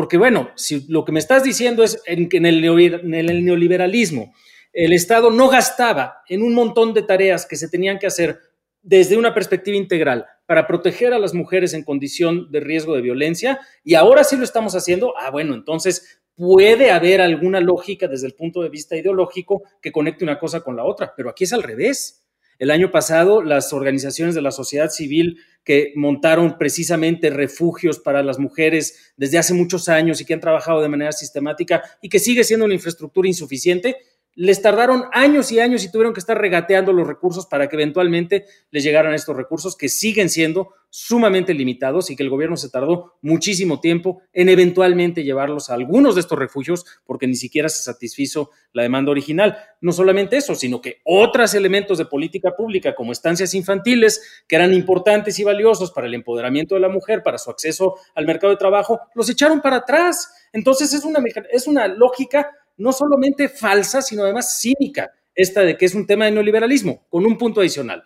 porque 0.00 0.16
bueno, 0.16 0.50
si 0.54 0.87
lo 0.88 1.04
que 1.04 1.12
me 1.12 1.19
estás 1.19 1.45
diciendo 1.45 1.85
es 1.85 2.00
en 2.07 2.30
que 2.30 2.38
en 2.38 2.47
el, 2.47 2.62
neoliberalismo 2.62 4.33
el 4.73 4.95
Estado 4.95 5.30
no 5.30 5.50
gastaba 5.50 6.23
en 6.26 6.40
un 6.40 6.54
montón 6.54 6.95
de 6.95 7.02
tareas 7.02 7.45
que 7.45 7.57
se 7.57 7.69
tenían 7.69 7.99
que 7.99 8.07
hacer 8.07 8.40
desde 8.80 9.19
una 9.19 9.35
perspectiva 9.35 9.76
integral 9.76 10.25
para 10.47 10.66
proteger 10.66 11.12
a 11.12 11.19
las 11.19 11.35
mujeres 11.35 11.75
en 11.75 11.85
condición 11.85 12.50
de 12.50 12.61
riesgo 12.61 12.95
de 12.95 13.02
violencia 13.02 13.61
y 13.85 13.95
ahora 13.95 14.25
sí 14.25 14.38
lo 14.38 14.45
estamos 14.45 14.75
haciendo, 14.75 15.12
ah, 15.19 15.30
bueno, 15.30 15.52
entonces 15.52 16.22
puede 16.35 16.90
haber 16.90 17.20
alguna 17.20 17.61
lógica 17.61 18.09
desde 18.09 18.29
el 18.29 18.33
punto 18.33 18.62
de 18.62 18.70
vista 18.70 18.96
ideológico 18.96 19.64
que 19.83 19.92
conecte 19.92 20.25
una 20.25 20.38
cosa 20.38 20.62
con 20.62 20.77
la 20.77 20.85
otra, 20.85 21.12
pero 21.14 21.29
aquí 21.29 21.44
es 21.44 21.53
al 21.53 21.62
revés. 21.62 22.25
El 22.61 22.70
año 22.70 22.90
pasado, 22.90 23.42
las 23.42 23.73
organizaciones 23.73 24.35
de 24.35 24.42
la 24.42 24.51
sociedad 24.51 24.90
civil 24.90 25.38
que 25.64 25.94
montaron 25.96 26.59
precisamente 26.59 27.31
refugios 27.31 27.99
para 27.99 28.23
las 28.23 28.38
mujeres 28.38 29.14
desde 29.16 29.38
hace 29.38 29.55
muchos 29.55 29.88
años 29.88 30.20
y 30.20 30.27
que 30.27 30.35
han 30.35 30.40
trabajado 30.40 30.83
de 30.83 30.90
manera 30.90 31.12
sistemática 31.12 31.83
y 32.03 32.11
que 32.11 32.18
sigue 32.18 32.44
siendo 32.44 32.66
una 32.66 32.75
infraestructura 32.75 33.27
insuficiente, 33.27 33.96
les 34.40 34.62
tardaron 34.62 35.05
años 35.12 35.53
y 35.53 35.61
años 35.61 35.85
y 35.85 35.92
tuvieron 35.92 36.14
que 36.14 36.20
estar 36.20 36.40
regateando 36.40 36.94
los 36.94 37.07
recursos 37.07 37.44
para 37.44 37.68
que 37.68 37.76
eventualmente 37.76 38.46
les 38.70 38.83
llegaran 38.83 39.12
estos 39.12 39.37
recursos 39.37 39.76
que 39.76 39.90
siguen 39.90 40.31
siendo 40.31 40.70
sumamente 40.88 41.53
limitados 41.53 42.09
y 42.09 42.16
que 42.16 42.22
el 42.22 42.31
gobierno 42.31 42.57
se 42.57 42.70
tardó 42.70 43.18
muchísimo 43.20 43.81
tiempo 43.81 44.22
en 44.33 44.48
eventualmente 44.48 45.24
llevarlos 45.24 45.68
a 45.68 45.74
algunos 45.74 46.14
de 46.14 46.22
estos 46.22 46.38
refugios 46.38 46.87
porque 47.05 47.26
ni 47.26 47.37
siquiera 47.37 47.68
se 47.68 47.83
satisfizo 47.83 48.50
la 48.72 48.83
demanda 48.83 49.11
original. 49.11 49.59
No 49.83 49.92
solamente 49.92 50.38
eso, 50.38 50.55
sino 50.55 50.81
que 50.81 51.03
otros 51.05 51.53
elementos 51.53 51.98
de 51.98 52.07
política 52.07 52.57
pública 52.57 52.94
como 52.94 53.12
estancias 53.12 53.53
infantiles 53.53 54.42
que 54.48 54.57
eran 54.57 54.72
importantes 54.72 55.38
y 55.38 55.44
valiosos 55.44 55.92
para 55.92 56.07
el 56.07 56.14
empoderamiento 56.14 56.76
de 56.76 56.81
la 56.81 56.88
mujer, 56.88 57.22
para 57.22 57.37
su 57.37 57.50
acceso 57.50 57.96
al 58.14 58.24
mercado 58.24 58.53
de 58.53 58.57
trabajo, 58.57 59.00
los 59.14 59.29
echaron 59.29 59.61
para 59.61 59.76
atrás. 59.76 60.33
Entonces 60.55 60.94
es 60.94 61.05
una, 61.05 61.22
es 61.53 61.66
una 61.66 61.87
lógica 61.88 62.50
no 62.81 62.93
solamente 62.93 63.49
falsa, 63.49 64.01
sino 64.01 64.25
además 64.25 64.59
cínica, 64.59 65.12
esta 65.35 65.61
de 65.61 65.77
que 65.77 65.85
es 65.85 65.95
un 65.95 66.07
tema 66.07 66.25
de 66.25 66.33
neoliberalismo, 66.33 67.07
con 67.11 67.27
un 67.27 67.37
punto 67.37 67.61
adicional. 67.61 68.03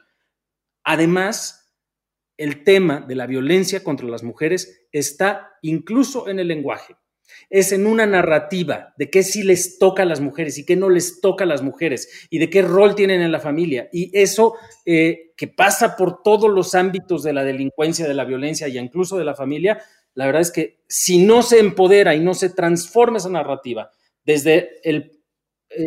Además, 0.83 1.73
el 2.37 2.65
tema 2.65 3.01
de 3.01 3.15
la 3.15 3.27
violencia 3.27 3.85
contra 3.85 4.09
las 4.09 4.25
mujeres 4.25 4.89
está 4.91 5.53
incluso 5.63 6.29
en 6.29 6.41
el 6.41 6.49
lenguaje. 6.49 6.97
Es 7.49 7.71
en 7.71 7.87
una 7.87 8.05
narrativa 8.05 8.93
de 8.99 9.11
qué 9.11 9.23
sí 9.23 9.45
les 9.45 9.79
toca 9.79 10.03
a 10.03 10.07
las 10.07 10.21
mujeres 10.21 10.59
y 10.59 10.67
qué 10.67 10.75
no 10.75 10.91
les 10.91 11.21
toca 11.21 11.45
a 11.45 11.47
las 11.47 11.63
mujeres 11.63 12.27
y 12.29 12.39
de 12.39 12.51
qué 12.51 12.63
rol 12.63 12.97
tienen 12.97 13.23
en 13.23 13.31
la 13.33 13.41
familia. 13.41 13.89
Y 13.93 14.11
eso 14.13 14.55
eh, 14.85 15.33
que 15.37 15.47
pasa 15.47 15.97
por 15.97 16.23
todos 16.23 16.51
los 16.51 16.75
ámbitos 16.75 17.23
de 17.23 17.33
la 17.33 17.45
delincuencia, 17.45 18.09
de 18.09 18.15
la 18.15 18.25
violencia 18.25 18.67
y 18.67 18.77
incluso 18.77 19.17
de 19.17 19.25
la 19.25 19.35
familia, 19.37 19.81
la 20.15 20.27
verdad 20.27 20.43
es 20.43 20.51
que 20.51 20.81
si 20.89 21.25
no 21.25 21.43
se 21.43 21.61
empodera 21.61 22.15
y 22.15 22.21
no 22.21 22.35
se 22.35 22.51
transforma 22.51 23.19
esa 23.19 23.31
narrativa 23.31 23.91
desde 24.25 24.81
el, 24.83 25.11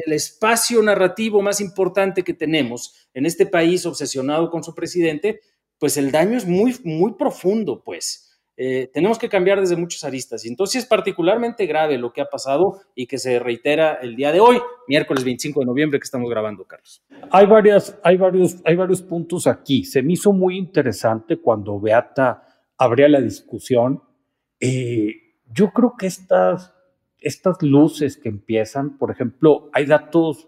espacio 0.08 0.84
narrativo 0.84 1.42
más 1.42 1.62
importante 1.62 2.22
que 2.22 2.34
tenemos 2.34 3.08
en 3.14 3.26
este 3.26 3.46
país 3.46 3.86
obsesionado 3.86 4.50
con 4.50 4.62
su 4.62 4.76
presidente, 4.76 5.40
pues 5.80 5.96
el 5.96 6.12
daño 6.12 6.38
es 6.38 6.46
muy, 6.46 6.76
muy 6.84 7.14
profundo, 7.14 7.82
pues. 7.86 8.28
Eh, 8.60 8.90
tenemos 8.92 9.20
que 9.20 9.30
cambiar 9.30 9.62
desde 9.62 9.78
muchas 9.78 10.04
aristas. 10.04 10.44
Y 10.44 10.50
entonces 10.50 10.84
es 10.84 10.90
particularmente 10.90 11.66
grave 11.68 11.98
lo 11.98 12.12
que 12.12 12.22
ha 12.22 12.26
pasado 12.26 12.82
y 12.96 13.06
que 13.06 13.20
se 13.20 13.40
reitera 13.40 13.94
el 14.02 14.16
día 14.16 14.32
de 14.32 14.40
hoy, 14.40 14.60
miércoles 14.88 15.24
25 15.24 15.60
de 15.60 15.66
noviembre 15.68 16.00
que 16.00 16.06
estamos 16.06 16.30
grabando, 16.30 16.66
Carlos. 16.66 17.02
Hay, 17.30 17.46
varias, 17.46 17.98
hay, 18.04 18.18
varios, 18.18 18.58
hay 18.66 18.76
varios 18.76 19.02
puntos 19.04 19.46
aquí. 19.46 19.86
Se 19.86 20.02
me 20.02 20.14
hizo 20.14 20.34
muy 20.34 20.58
interesante 20.58 21.38
cuando 21.38 21.80
Beata 21.80 22.44
abría 22.78 23.08
la 23.08 23.22
discusión. 23.22 24.02
Eh, 24.60 25.14
yo 25.46 25.72
creo 25.72 25.94
que 25.98 26.08
estas 26.08 26.74
estas 27.20 27.62
luces 27.62 28.18
que 28.18 28.30
empiezan, 28.30 28.98
por 28.98 29.12
ejemplo, 29.12 29.70
hay 29.74 29.86
datos 29.86 30.48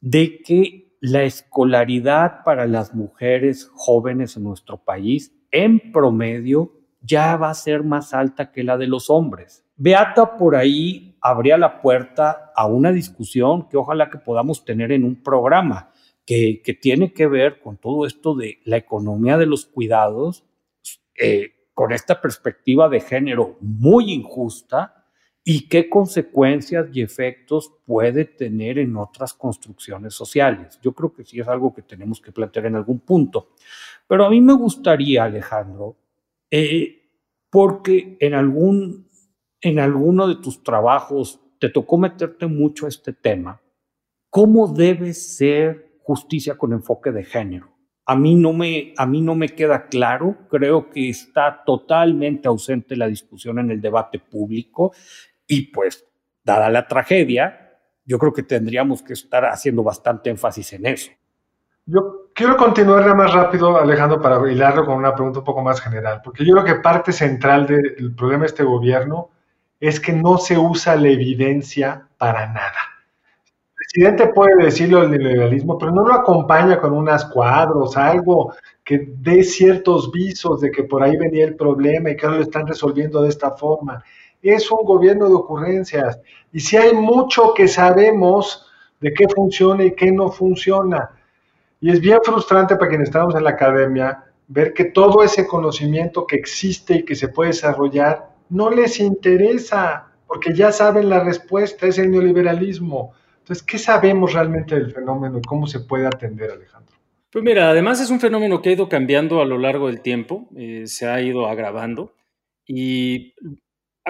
de 0.00 0.40
que 0.42 0.96
la 1.00 1.22
escolaridad 1.22 2.44
para 2.44 2.66
las 2.66 2.94
mujeres 2.94 3.70
jóvenes 3.72 4.36
en 4.36 4.44
nuestro 4.44 4.78
país, 4.78 5.34
en 5.50 5.92
promedio, 5.92 6.72
ya 7.02 7.36
va 7.36 7.50
a 7.50 7.54
ser 7.54 7.82
más 7.82 8.12
alta 8.12 8.52
que 8.52 8.62
la 8.64 8.76
de 8.76 8.86
los 8.86 9.08
hombres. 9.08 9.64
Beata 9.76 10.36
por 10.36 10.56
ahí 10.56 11.16
abría 11.22 11.56
la 11.56 11.80
puerta 11.80 12.52
a 12.54 12.66
una 12.66 12.92
discusión 12.92 13.68
que 13.68 13.78
ojalá 13.78 14.10
que 14.10 14.18
podamos 14.18 14.64
tener 14.64 14.92
en 14.92 15.04
un 15.04 15.22
programa 15.22 15.90
que, 16.26 16.78
tiene 16.80 17.12
que 17.12 17.26
ver 17.26 17.60
con 17.60 17.76
todo 17.76 18.06
esto 18.06 18.34
de 18.34 18.60
la 18.64 18.76
economía 18.76 19.36
de 19.36 19.46
los 19.46 19.66
cuidados, 19.66 20.44
eh, 21.18 21.54
con 21.74 21.92
esta 21.92 22.20
perspectiva 22.20 22.88
de 22.88 23.00
género 23.00 23.56
muy 23.60 24.12
injusta, 24.12 24.99
y 25.42 25.68
qué 25.68 25.88
consecuencias 25.88 26.88
y 26.92 27.02
efectos 27.02 27.72
puede 27.86 28.24
tener 28.24 28.78
en 28.78 28.96
otras 28.96 29.32
construcciones 29.32 30.14
sociales. 30.14 30.78
Yo 30.82 30.92
creo 30.92 31.12
que 31.12 31.24
sí 31.24 31.40
es 31.40 31.48
algo 31.48 31.72
que 31.74 31.82
tenemos 31.82 32.20
que 32.20 32.32
plantear 32.32 32.66
en 32.66 32.76
algún 32.76 33.00
punto. 33.00 33.50
Pero 34.06 34.24
a 34.24 34.30
mí 34.30 34.40
me 34.40 34.52
gustaría, 34.52 35.24
Alejandro, 35.24 35.96
eh, 36.50 37.00
porque 37.48 38.16
en, 38.20 38.34
algún, 38.34 39.08
en 39.60 39.78
alguno 39.78 40.28
de 40.28 40.36
tus 40.36 40.62
trabajos 40.62 41.40
te 41.58 41.70
tocó 41.70 41.98
meterte 41.98 42.46
mucho 42.46 42.86
a 42.86 42.90
este 42.90 43.12
tema, 43.12 43.60
¿cómo 44.28 44.68
debe 44.68 45.14
ser 45.14 45.98
justicia 46.02 46.56
con 46.56 46.72
enfoque 46.72 47.12
de 47.12 47.24
género? 47.24 47.70
A 48.06 48.16
mí, 48.16 48.34
no 48.34 48.52
me, 48.52 48.92
a 48.96 49.06
mí 49.06 49.20
no 49.20 49.36
me 49.36 49.50
queda 49.50 49.86
claro, 49.86 50.36
creo 50.48 50.90
que 50.90 51.08
está 51.08 51.62
totalmente 51.64 52.48
ausente 52.48 52.96
la 52.96 53.06
discusión 53.06 53.60
en 53.60 53.70
el 53.70 53.80
debate 53.80 54.18
público 54.18 54.92
y 55.50 55.72
pues, 55.72 56.06
dada 56.44 56.70
la 56.70 56.86
tragedia, 56.86 57.76
yo 58.04 58.18
creo 58.18 58.32
que 58.32 58.44
tendríamos 58.44 59.02
que 59.02 59.12
estar 59.12 59.44
haciendo 59.44 59.82
bastante 59.82 60.30
énfasis 60.30 60.72
en 60.74 60.86
eso. 60.86 61.10
Yo 61.86 62.30
quiero 62.34 62.56
continuar 62.56 63.14
más 63.16 63.34
rápido, 63.34 63.76
Alejandro, 63.76 64.20
para 64.22 64.50
hilarlo 64.50 64.86
con 64.86 64.96
una 64.96 65.12
pregunta 65.12 65.40
un 65.40 65.44
poco 65.44 65.62
más 65.62 65.80
general, 65.80 66.20
porque 66.22 66.44
yo 66.44 66.52
creo 66.54 66.64
que 66.64 66.80
parte 66.80 67.12
central 67.12 67.66
del 67.66 68.14
problema 68.14 68.42
de 68.42 68.46
este 68.46 68.62
gobierno 68.62 69.30
es 69.80 69.98
que 69.98 70.12
no 70.12 70.38
se 70.38 70.56
usa 70.56 70.94
la 70.94 71.08
evidencia 71.08 72.06
para 72.16 72.46
nada. 72.46 72.78
El 73.44 73.74
presidente 73.74 74.28
puede 74.28 74.64
decirlo 74.64 75.00
del 75.00 75.20
liberalismo, 75.20 75.76
pero 75.78 75.90
no 75.90 76.06
lo 76.06 76.14
acompaña 76.14 76.78
con 76.78 76.92
unas 76.92 77.24
cuadros, 77.24 77.96
algo 77.96 78.54
que 78.84 79.14
dé 79.16 79.42
ciertos 79.42 80.12
visos 80.12 80.60
de 80.60 80.70
que 80.70 80.84
por 80.84 81.02
ahí 81.02 81.16
venía 81.16 81.44
el 81.44 81.56
problema 81.56 82.10
y 82.10 82.16
que 82.16 82.26
ahora 82.26 82.38
lo 82.38 82.44
están 82.44 82.68
resolviendo 82.68 83.22
de 83.22 83.30
esta 83.30 83.50
forma. 83.52 84.04
Es 84.42 84.70
un 84.70 84.84
gobierno 84.84 85.28
de 85.28 85.34
ocurrencias. 85.34 86.18
Y 86.52 86.60
si 86.60 86.76
hay 86.76 86.94
mucho 86.94 87.54
que 87.54 87.68
sabemos 87.68 88.66
de 89.00 89.12
qué 89.12 89.26
funciona 89.28 89.84
y 89.84 89.94
qué 89.94 90.12
no 90.12 90.30
funciona. 90.30 91.10
Y 91.80 91.90
es 91.90 92.00
bien 92.00 92.18
frustrante 92.22 92.76
para 92.76 92.88
quienes 92.88 93.08
estamos 93.08 93.34
en 93.34 93.44
la 93.44 93.50
academia 93.50 94.24
ver 94.48 94.74
que 94.74 94.86
todo 94.86 95.22
ese 95.22 95.46
conocimiento 95.46 96.26
que 96.26 96.36
existe 96.36 96.96
y 96.96 97.04
que 97.04 97.14
se 97.14 97.28
puede 97.28 97.50
desarrollar 97.50 98.30
no 98.48 98.68
les 98.68 98.98
interesa, 98.98 100.08
porque 100.26 100.52
ya 100.52 100.72
saben 100.72 101.08
la 101.08 101.22
respuesta, 101.22 101.86
es 101.86 101.98
el 101.98 102.10
neoliberalismo. 102.10 103.14
Entonces, 103.38 103.64
¿qué 103.64 103.78
sabemos 103.78 104.32
realmente 104.32 104.74
del 104.74 104.92
fenómeno 104.92 105.38
y 105.38 105.42
cómo 105.42 105.66
se 105.66 105.80
puede 105.80 106.06
atender, 106.06 106.50
Alejandro? 106.50 106.96
Pues 107.32 107.44
mira, 107.44 107.70
además 107.70 108.00
es 108.00 108.10
un 108.10 108.18
fenómeno 108.18 108.60
que 108.60 108.70
ha 108.70 108.72
ido 108.72 108.88
cambiando 108.88 109.40
a 109.40 109.44
lo 109.44 109.56
largo 109.56 109.86
del 109.86 110.00
tiempo, 110.00 110.48
eh, 110.56 110.82
se 110.86 111.08
ha 111.08 111.20
ido 111.20 111.46
agravando 111.46 112.12
y 112.66 113.34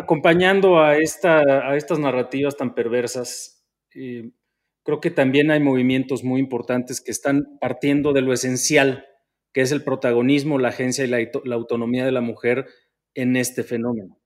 acompañando 0.00 0.80
a, 0.80 0.96
esta, 0.96 1.40
a 1.40 1.76
estas 1.76 1.98
narrativas 1.98 2.56
tan 2.56 2.74
perversas, 2.74 3.64
eh, 3.94 4.30
creo 4.82 5.00
que 5.00 5.10
también 5.10 5.50
hay 5.50 5.60
movimientos 5.60 6.24
muy 6.24 6.40
importantes 6.40 7.00
que 7.00 7.10
están 7.10 7.58
partiendo 7.60 8.12
de 8.12 8.22
lo 8.22 8.32
esencial, 8.32 9.06
que 9.52 9.60
es 9.60 9.72
el 9.72 9.84
protagonismo, 9.84 10.58
la 10.58 10.68
agencia 10.68 11.04
y 11.04 11.08
la, 11.08 11.54
autonomía 11.54 12.04
de 12.04 12.12
la 12.12 12.20
mujer 12.20 12.66
en 13.14 13.36
este 13.36 13.62
fenómeno. 13.62 14.18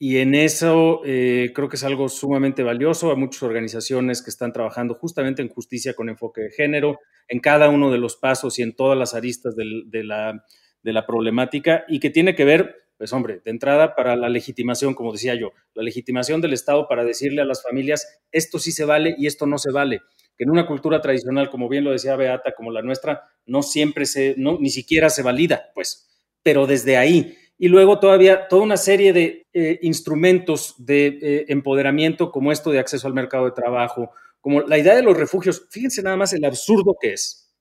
Y 0.00 0.18
en 0.18 0.34
eso 0.34 1.00
eh, 1.04 1.50
creo 1.54 1.68
que 1.68 1.74
es 1.74 1.82
algo 1.82 2.08
sumamente 2.08 2.62
valioso. 2.62 3.10
Hay 3.10 3.16
muchas 3.16 3.42
organizaciones 3.42 4.22
que 4.22 4.30
están 4.30 4.52
trabajando 4.52 4.94
justamente 4.94 5.42
en 5.42 5.48
justicia 5.48 5.94
con 5.94 6.08
enfoque 6.08 6.42
de 6.42 6.50
género, 6.50 7.00
en 7.26 7.40
cada 7.40 7.68
uno 7.68 7.90
de 7.90 7.98
los 7.98 8.16
pasos 8.16 8.58
y 8.58 8.62
en 8.62 8.76
todas 8.76 8.96
las 8.96 9.14
aristas 9.14 9.56
de 9.56 10.04
la 10.04 11.06
problemática 11.06 11.84
y 11.88 11.98
que 11.98 12.10
tiene 12.10 12.36
que 12.36 12.44
ver, 12.44 12.87
pues 12.98 13.12
hombre, 13.12 13.40
de 13.44 13.50
entrada 13.50 13.94
para 13.94 14.16
la 14.16 14.28
legitimación, 14.28 14.94
como 14.94 15.12
decía 15.12 15.34
yo, 15.34 15.52
la 15.74 15.82
legitimación 15.82 16.40
del 16.40 16.52
Estado 16.52 16.88
para 16.88 17.04
decirle 17.04 17.40
a 17.40 17.44
las 17.44 17.62
familias, 17.62 18.20
esto 18.32 18.58
sí 18.58 18.72
se 18.72 18.84
vale 18.84 19.14
y 19.16 19.26
esto 19.26 19.46
no 19.46 19.56
se 19.56 19.70
vale. 19.70 20.00
Que 20.36 20.44
en 20.44 20.50
una 20.50 20.66
cultura 20.66 21.00
tradicional, 21.00 21.48
como 21.48 21.68
bien 21.68 21.84
lo 21.84 21.92
decía 21.92 22.16
Beata, 22.16 22.52
como 22.56 22.72
la 22.72 22.82
nuestra, 22.82 23.22
no 23.46 23.62
siempre 23.62 24.04
se, 24.04 24.34
no, 24.36 24.58
ni 24.60 24.70
siquiera 24.70 25.10
se 25.10 25.22
valida, 25.22 25.70
pues, 25.74 26.08
pero 26.42 26.66
desde 26.66 26.96
ahí 26.96 27.36
y 27.58 27.68
luego 27.68 27.98
todavía 27.98 28.46
toda 28.46 28.62
una 28.62 28.76
serie 28.76 29.12
de 29.12 29.46
eh, 29.52 29.80
instrumentos 29.82 30.74
de 30.78 31.18
eh, 31.20 31.44
empoderamiento 31.48 32.30
como 32.30 32.52
esto 32.52 32.70
de 32.70 32.78
acceso 32.78 33.08
al 33.08 33.14
mercado 33.14 33.46
de 33.46 33.50
trabajo, 33.50 34.12
como 34.40 34.60
la 34.60 34.78
idea 34.78 34.94
de 34.94 35.02
los 35.02 35.16
refugios. 35.16 35.66
Fíjense 35.70 36.02
nada 36.02 36.16
más 36.16 36.32
el 36.32 36.44
absurdo 36.44 36.96
que 37.00 37.12
es, 37.12 37.52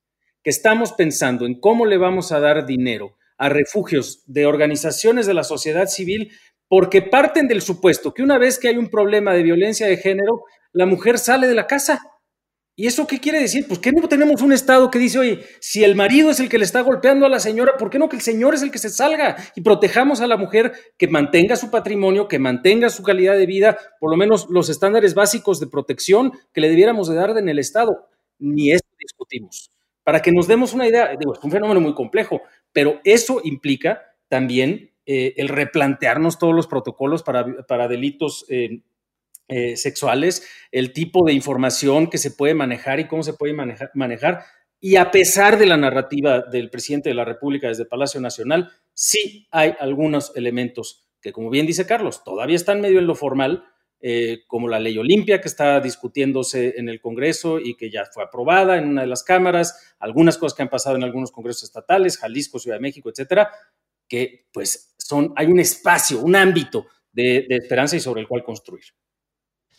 que 0.44 0.52
estamos 0.52 0.94
pensando 0.94 1.48
en 1.48 1.60
cómo 1.60 1.86
le 1.88 1.98
vamos 1.98 2.32
a 2.32 2.40
dar 2.40 2.66
dinero 2.68 3.18
a 3.38 3.50
refugios 3.50 4.24
de 4.26 4.46
organizaciones 4.46 5.26
de 5.26 5.34
la 5.34 5.44
sociedad 5.44 5.88
civil 5.88 6.32
porque 6.68 7.02
parten 7.02 7.48
del 7.48 7.62
supuesto 7.62 8.14
que 8.14 8.24
una 8.24 8.38
vez 8.38 8.60
que 8.60 8.68
hay 8.68 8.78
un 8.78 8.90
problema 8.90 9.34
de 9.34 9.44
violencia 9.44 9.88
de 9.88 9.98
género, 9.98 10.44
la 10.74 10.86
mujer 10.86 11.18
sale 11.18 11.48
de 11.48 11.56
la 11.56 11.68
casa 11.68 12.02
¿Y 12.80 12.86
eso 12.86 13.08
qué 13.08 13.20
quiere 13.20 13.40
decir? 13.40 13.68
Pues 13.68 13.80
que 13.80 13.92
no 13.92 14.08
tenemos 14.08 14.44
un 14.44 14.54
Estado 14.54 14.92
que 14.92 15.00
dice, 15.00 15.18
oye, 15.18 15.44
si 15.60 15.84
el 15.84 15.96
marido 15.96 16.30
es 16.30 16.40
el 16.40 16.48
que 16.48 16.60
le 16.60 16.64
está 16.64 16.82
golpeando 16.82 17.26
a 17.26 17.30
la 17.30 17.40
señora, 17.40 17.76
¿por 17.76 17.90
qué 17.90 17.98
no 17.98 18.08
que 18.08 18.18
el 18.18 18.22
señor 18.22 18.54
es 18.54 18.62
el 18.62 18.70
que 18.70 18.78
se 18.78 18.92
salga 18.92 19.36
y 19.56 19.62
protejamos 19.62 20.22
a 20.22 20.28
la 20.28 20.38
mujer 20.38 20.74
que 20.96 21.08
mantenga 21.08 21.56
su 21.56 21.72
patrimonio, 21.72 22.28
que 22.28 22.38
mantenga 22.38 22.92
su 22.92 23.02
calidad 23.02 23.36
de 23.36 23.48
vida, 23.48 23.80
por 24.00 24.12
lo 24.12 24.16
menos 24.16 24.46
los 24.52 24.70
estándares 24.70 25.16
básicos 25.16 25.60
de 25.60 25.66
protección 25.66 26.32
que 26.54 26.62
le 26.62 26.70
debiéramos 26.70 27.10
de 27.10 27.16
dar 27.16 27.36
en 27.36 27.50
el 27.50 27.58
Estado? 27.58 28.10
Ni 28.38 28.72
esto 28.72 28.88
discutimos. 29.00 29.72
Para 30.08 30.22
que 30.22 30.32
nos 30.32 30.48
demos 30.48 30.72
una 30.72 30.88
idea, 30.88 31.12
es 31.12 31.44
un 31.44 31.52
fenómeno 31.52 31.82
muy 31.82 31.94
complejo, 31.94 32.42
pero 32.72 33.02
eso 33.04 33.42
implica 33.44 34.16
también 34.30 34.94
eh, 35.06 35.34
el 35.36 35.50
replantearnos 35.50 36.40
todos 36.40 36.56
los 36.56 36.66
protocolos 36.66 37.24
para, 37.24 37.66
para 37.68 37.90
delitos 37.90 38.46
eh, 38.48 38.84
eh, 39.50 39.76
sexuales, 39.76 40.48
el 40.72 40.94
tipo 40.94 41.26
de 41.26 41.34
información 41.34 42.10
que 42.10 42.20
se 42.20 42.32
puede 42.32 42.54
manejar 42.54 43.02
y 43.02 43.08
cómo 43.10 43.22
se 43.22 43.34
puede 43.34 43.54
manejar, 43.54 44.46
Y 44.80 44.96
a 44.96 45.12
pesar 45.12 45.58
de 45.58 45.66
la 45.66 45.76
narrativa 45.76 46.40
del 46.40 46.70
presidente 46.70 47.10
de 47.10 47.16
la 47.16 47.26
República 47.26 47.68
desde 47.68 47.84
Palacio 47.84 48.22
Nacional, 48.22 48.72
sí 48.94 49.50
hay 49.52 49.74
algunos 49.78 50.32
elementos 50.38 51.10
que, 51.22 51.34
como 51.34 51.50
bien 51.50 51.68
dice 51.68 51.86
Carlos, 51.86 52.24
todavía 52.24 52.56
están 52.56 52.80
medio 52.80 53.00
en 53.00 53.08
lo 53.08 53.16
formal, 53.16 53.66
eh, 54.00 54.44
como 54.48 54.68
la 54.68 54.80
ley 54.80 54.98
Olimpia 54.98 55.42
que 55.42 55.48
está 55.48 55.80
discutiéndose 55.80 56.76
en 56.78 56.90
el 56.90 57.02
Congreso 57.02 57.60
y 57.60 57.76
que 57.76 57.90
ya 57.90 58.06
fue 58.06 58.24
aprobada 58.24 58.78
en 58.78 58.88
una 58.90 59.02
de 59.02 59.08
las 59.08 59.24
cámaras, 59.24 59.96
algunas 60.00 60.38
cosas 60.38 60.56
que 60.56 60.64
han 60.64 60.70
pasado 60.70 60.96
en 60.96 61.04
algunos 61.04 61.32
congresos 61.32 61.64
estatales, 61.64 62.18
Jalisco, 62.18 62.60
Ciudad 62.60 62.78
de 62.78 62.82
México, 62.82 63.10
etcétera, 63.10 63.52
que 64.08 64.48
pues 64.52 64.94
son, 64.98 65.34
hay 65.36 65.48
un 65.48 65.60
espacio, 65.60 66.22
un 66.22 66.36
ámbito 66.36 66.86
de 67.12 67.48
esperanza 67.50 67.96
y 67.96 68.00
sobre 68.00 68.22
el 68.22 68.28
cual 68.28 68.44
construir. 68.44 68.84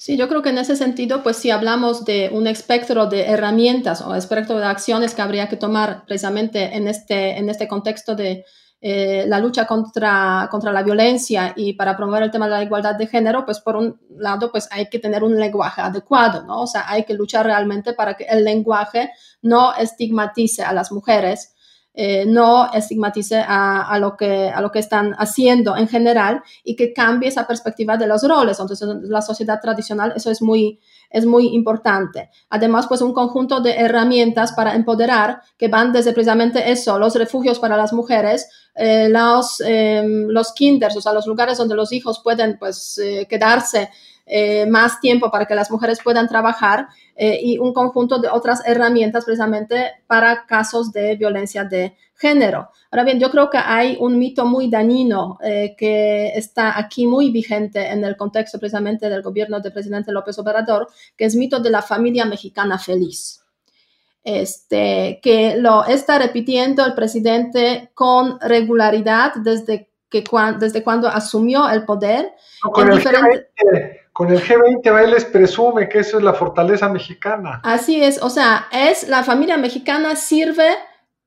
Sí, 0.00 0.16
yo 0.16 0.28
creo 0.28 0.42
que 0.42 0.50
en 0.50 0.58
ese 0.58 0.76
sentido, 0.76 1.24
pues 1.24 1.38
si 1.38 1.50
hablamos 1.50 2.04
de 2.04 2.30
un 2.32 2.46
espectro 2.46 3.06
de 3.06 3.22
herramientas 3.22 4.00
o 4.00 4.14
espectro 4.14 4.56
de 4.56 4.64
acciones 4.64 5.12
que 5.12 5.22
habría 5.22 5.48
que 5.48 5.56
tomar 5.56 6.04
precisamente 6.06 6.76
en 6.76 6.86
este, 6.86 7.36
en 7.36 7.50
este 7.50 7.66
contexto 7.66 8.14
de 8.14 8.44
eh, 8.80 9.24
la 9.26 9.40
lucha 9.40 9.66
contra, 9.66 10.46
contra 10.50 10.72
la 10.72 10.84
violencia 10.84 11.52
y 11.56 11.72
para 11.72 11.96
promover 11.96 12.22
el 12.22 12.30
tema 12.30 12.46
de 12.46 12.52
la 12.52 12.62
igualdad 12.62 12.94
de 12.94 13.08
género, 13.08 13.44
pues 13.44 13.58
por 13.58 13.74
un 13.74 14.00
lado, 14.10 14.52
pues 14.52 14.68
hay 14.70 14.88
que 14.88 15.00
tener 15.00 15.24
un 15.24 15.36
lenguaje 15.36 15.80
adecuado, 15.80 16.44
¿no? 16.44 16.60
O 16.62 16.66
sea, 16.66 16.84
hay 16.88 17.04
que 17.04 17.14
luchar 17.14 17.44
realmente 17.44 17.92
para 17.92 18.14
que 18.14 18.24
el 18.24 18.44
lenguaje 18.44 19.10
no 19.42 19.74
estigmatice 19.74 20.62
a 20.62 20.72
las 20.72 20.92
mujeres, 20.92 21.54
eh, 22.00 22.24
no 22.26 22.72
estigmatice 22.72 23.44
a, 23.44 23.98
lo 23.98 24.16
que, 24.16 24.48
a 24.50 24.60
lo 24.60 24.70
que 24.70 24.78
están 24.78 25.16
haciendo 25.18 25.76
en 25.76 25.88
general 25.88 26.44
y 26.62 26.76
que 26.76 26.92
cambie 26.92 27.28
esa 27.28 27.44
perspectiva 27.44 27.96
de 27.96 28.06
los 28.06 28.22
roles. 28.22 28.60
Entonces, 28.60 28.88
en 28.88 29.10
la 29.10 29.20
sociedad 29.20 29.60
tradicional 29.60 30.12
eso 30.14 30.30
es 30.30 30.40
muy, 30.40 30.78
es 31.10 31.26
muy 31.26 31.48
importante. 31.48 32.30
Además, 32.50 32.86
pues 32.86 33.00
un 33.00 33.12
conjunto 33.12 33.60
de 33.60 33.72
herramientas 33.72 34.52
para 34.52 34.76
empoderar 34.76 35.42
que 35.56 35.66
van 35.66 35.92
desde 35.92 36.12
precisamente 36.12 36.70
eso, 36.70 37.00
los 37.00 37.16
refugios 37.16 37.58
para 37.58 37.76
las 37.76 37.92
mujeres, 37.92 38.48
eh, 38.76 39.08
los, 39.08 39.60
em, 39.66 40.28
los 40.28 40.52
kinders, 40.52 40.96
o 40.96 41.00
sea, 41.00 41.12
los 41.12 41.26
lugares 41.26 41.58
donde 41.58 41.74
los 41.74 41.90
hijos 41.90 42.20
pueden 42.22 42.58
pues 42.60 42.96
eh, 42.98 43.26
quedarse 43.28 43.90
eh, 44.30 44.66
más 44.66 45.00
tiempo 45.00 45.30
para 45.30 45.46
que 45.46 45.54
las 45.54 45.70
mujeres 45.70 46.00
puedan 46.04 46.28
trabajar 46.28 46.88
eh, 47.16 47.38
y 47.42 47.56
un 47.56 47.72
conjunto 47.72 48.18
de 48.18 48.28
otras 48.28 48.62
herramientas 48.66 49.24
precisamente 49.24 49.92
para 50.06 50.44
casos 50.44 50.92
de 50.92 51.16
violencia 51.16 51.64
de 51.64 51.96
género. 52.14 52.68
Ahora 52.90 53.04
bien, 53.04 53.18
yo 53.18 53.30
creo 53.30 53.48
que 53.48 53.56
hay 53.58 53.96
un 53.98 54.18
mito 54.18 54.44
muy 54.44 54.68
dañino 54.68 55.38
eh, 55.42 55.74
que 55.78 56.28
está 56.34 56.78
aquí 56.78 57.06
muy 57.06 57.30
vigente 57.30 57.86
en 57.88 58.04
el 58.04 58.16
contexto 58.16 58.58
precisamente 58.58 59.08
del 59.08 59.22
gobierno 59.22 59.60
del 59.60 59.72
presidente 59.72 60.12
López 60.12 60.38
Obrador, 60.38 60.88
que 61.16 61.24
es 61.24 61.34
mito 61.34 61.60
de 61.60 61.70
la 61.70 61.80
familia 61.80 62.26
mexicana 62.26 62.78
feliz. 62.78 63.42
Este, 64.24 65.20
que 65.22 65.56
lo 65.56 65.86
está 65.86 66.18
repitiendo 66.18 66.84
el 66.84 66.92
presidente 66.92 67.92
con 67.94 68.38
regularidad 68.40 69.32
desde, 69.36 69.88
que, 70.10 70.22
desde 70.58 70.82
cuando 70.82 71.08
asumió 71.08 71.66
el 71.70 71.84
poder. 71.86 72.32
con, 72.60 72.92
el 72.92 73.00
con 74.18 74.32
el 74.32 74.42
G20 74.42 74.92
va 74.92 75.04
y 75.04 75.10
les 75.12 75.24
presume 75.24 75.88
que 75.88 76.00
eso 76.00 76.18
es 76.18 76.24
la 76.24 76.34
fortaleza 76.34 76.88
mexicana. 76.88 77.60
Así 77.62 78.02
es, 78.02 78.20
o 78.20 78.28
sea, 78.28 78.66
es 78.72 79.06
la 79.06 79.22
familia 79.22 79.56
mexicana 79.56 80.16
sirve 80.16 80.70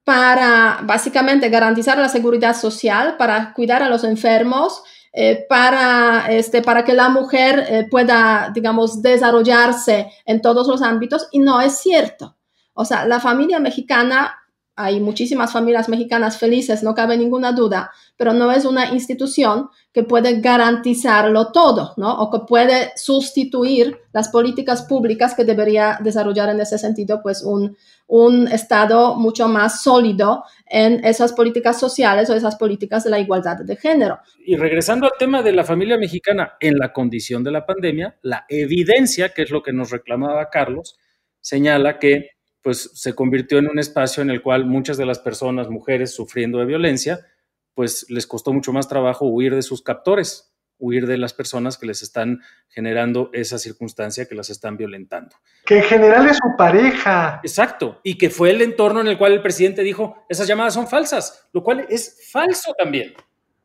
para 0.03 0.79
básicamente 0.83 1.47
garantizar 1.47 1.97
la 1.97 2.09
seguridad 2.09 2.53
social, 2.53 3.15
para 3.15 3.53
cuidar 3.53 3.81
a 3.81 3.87
los 3.87 4.03
enfermos, 4.03 4.83
eh, 5.13 5.45
para, 5.47 6.25
este, 6.31 6.61
para 6.61 6.83
que 6.83 6.91
la 6.91 7.07
mujer 7.07 7.65
eh, 7.65 7.87
pueda, 7.89 8.51
digamos, 8.53 9.01
desarrollarse 9.01 10.11
en 10.25 10.41
todos 10.41 10.67
los 10.67 10.81
ámbitos 10.81 11.29
y 11.31 11.39
no 11.39 11.61
es 11.61 11.77
cierto. 11.77 12.35
O 12.73 12.83
sea, 12.83 13.05
la 13.05 13.21
familia 13.21 13.61
mexicana 13.61 14.35
hay 14.83 14.99
muchísimas 14.99 15.51
familias 15.51 15.89
mexicanas 15.89 16.37
felices, 16.37 16.83
no 16.83 16.93
cabe 16.93 17.17
ninguna 17.17 17.51
duda, 17.51 17.91
pero 18.17 18.33
no 18.33 18.51
es 18.51 18.65
una 18.65 18.91
institución 18.91 19.69
que 19.93 20.03
puede 20.03 20.39
garantizarlo 20.41 21.51
todo, 21.51 21.93
¿no? 21.97 22.13
O 22.19 22.31
que 22.31 22.45
puede 22.47 22.91
sustituir 22.95 23.99
las 24.13 24.29
políticas 24.29 24.83
públicas 24.83 25.33
que 25.35 25.43
debería 25.43 25.97
desarrollar 26.01 26.49
en 26.49 26.61
ese 26.61 26.77
sentido, 26.77 27.21
pues 27.21 27.43
un, 27.43 27.75
un 28.07 28.47
Estado 28.47 29.15
mucho 29.15 29.47
más 29.47 29.81
sólido 29.81 30.43
en 30.65 31.03
esas 31.05 31.33
políticas 31.33 31.79
sociales 31.79 32.29
o 32.29 32.35
esas 32.35 32.55
políticas 32.55 33.03
de 33.03 33.09
la 33.09 33.19
igualdad 33.19 33.57
de 33.57 33.75
género. 33.75 34.19
Y 34.45 34.55
regresando 34.55 35.05
al 35.05 35.13
tema 35.17 35.41
de 35.41 35.53
la 35.53 35.63
familia 35.63 35.97
mexicana 35.97 36.53
en 36.59 36.77
la 36.77 36.93
condición 36.93 37.43
de 37.43 37.51
la 37.51 37.65
pandemia, 37.65 38.17
la 38.21 38.45
evidencia, 38.49 39.29
que 39.29 39.43
es 39.43 39.51
lo 39.51 39.63
que 39.63 39.73
nos 39.73 39.91
reclamaba 39.91 40.49
Carlos, 40.49 40.97
señala 41.39 41.99
que 41.99 42.31
pues 42.61 42.91
se 42.93 43.15
convirtió 43.15 43.57
en 43.57 43.67
un 43.67 43.79
espacio 43.79 44.21
en 44.21 44.29
el 44.29 44.41
cual 44.41 44.65
muchas 44.65 44.97
de 44.97 45.05
las 45.05 45.19
personas, 45.19 45.69
mujeres 45.69 46.13
sufriendo 46.13 46.59
de 46.59 46.65
violencia, 46.65 47.25
pues 47.73 48.05
les 48.09 48.27
costó 48.27 48.53
mucho 48.53 48.73
más 48.73 48.87
trabajo 48.87 49.25
huir 49.25 49.55
de 49.55 49.61
sus 49.61 49.81
captores, 49.81 50.53
huir 50.77 51.07
de 51.07 51.17
las 51.17 51.33
personas 51.33 51.77
que 51.77 51.85
les 51.85 52.01
están 52.01 52.41
generando 52.69 53.29
esa 53.33 53.57
circunstancia, 53.57 54.27
que 54.27 54.35
las 54.35 54.49
están 54.49 54.77
violentando. 54.77 55.35
Que 55.65 55.77
en 55.77 55.83
general 55.83 56.27
es 56.27 56.37
su 56.37 56.57
pareja. 56.57 57.39
Exacto, 57.43 57.99
y 58.03 58.17
que 58.17 58.29
fue 58.29 58.51
el 58.51 58.61
entorno 58.61 59.01
en 59.01 59.07
el 59.07 59.17
cual 59.17 59.33
el 59.33 59.41
presidente 59.41 59.83
dijo, 59.83 60.25
esas 60.27 60.47
llamadas 60.47 60.73
son 60.73 60.87
falsas, 60.87 61.47
lo 61.53 61.63
cual 61.63 61.85
es 61.89 62.29
falso 62.31 62.73
también. 62.77 63.13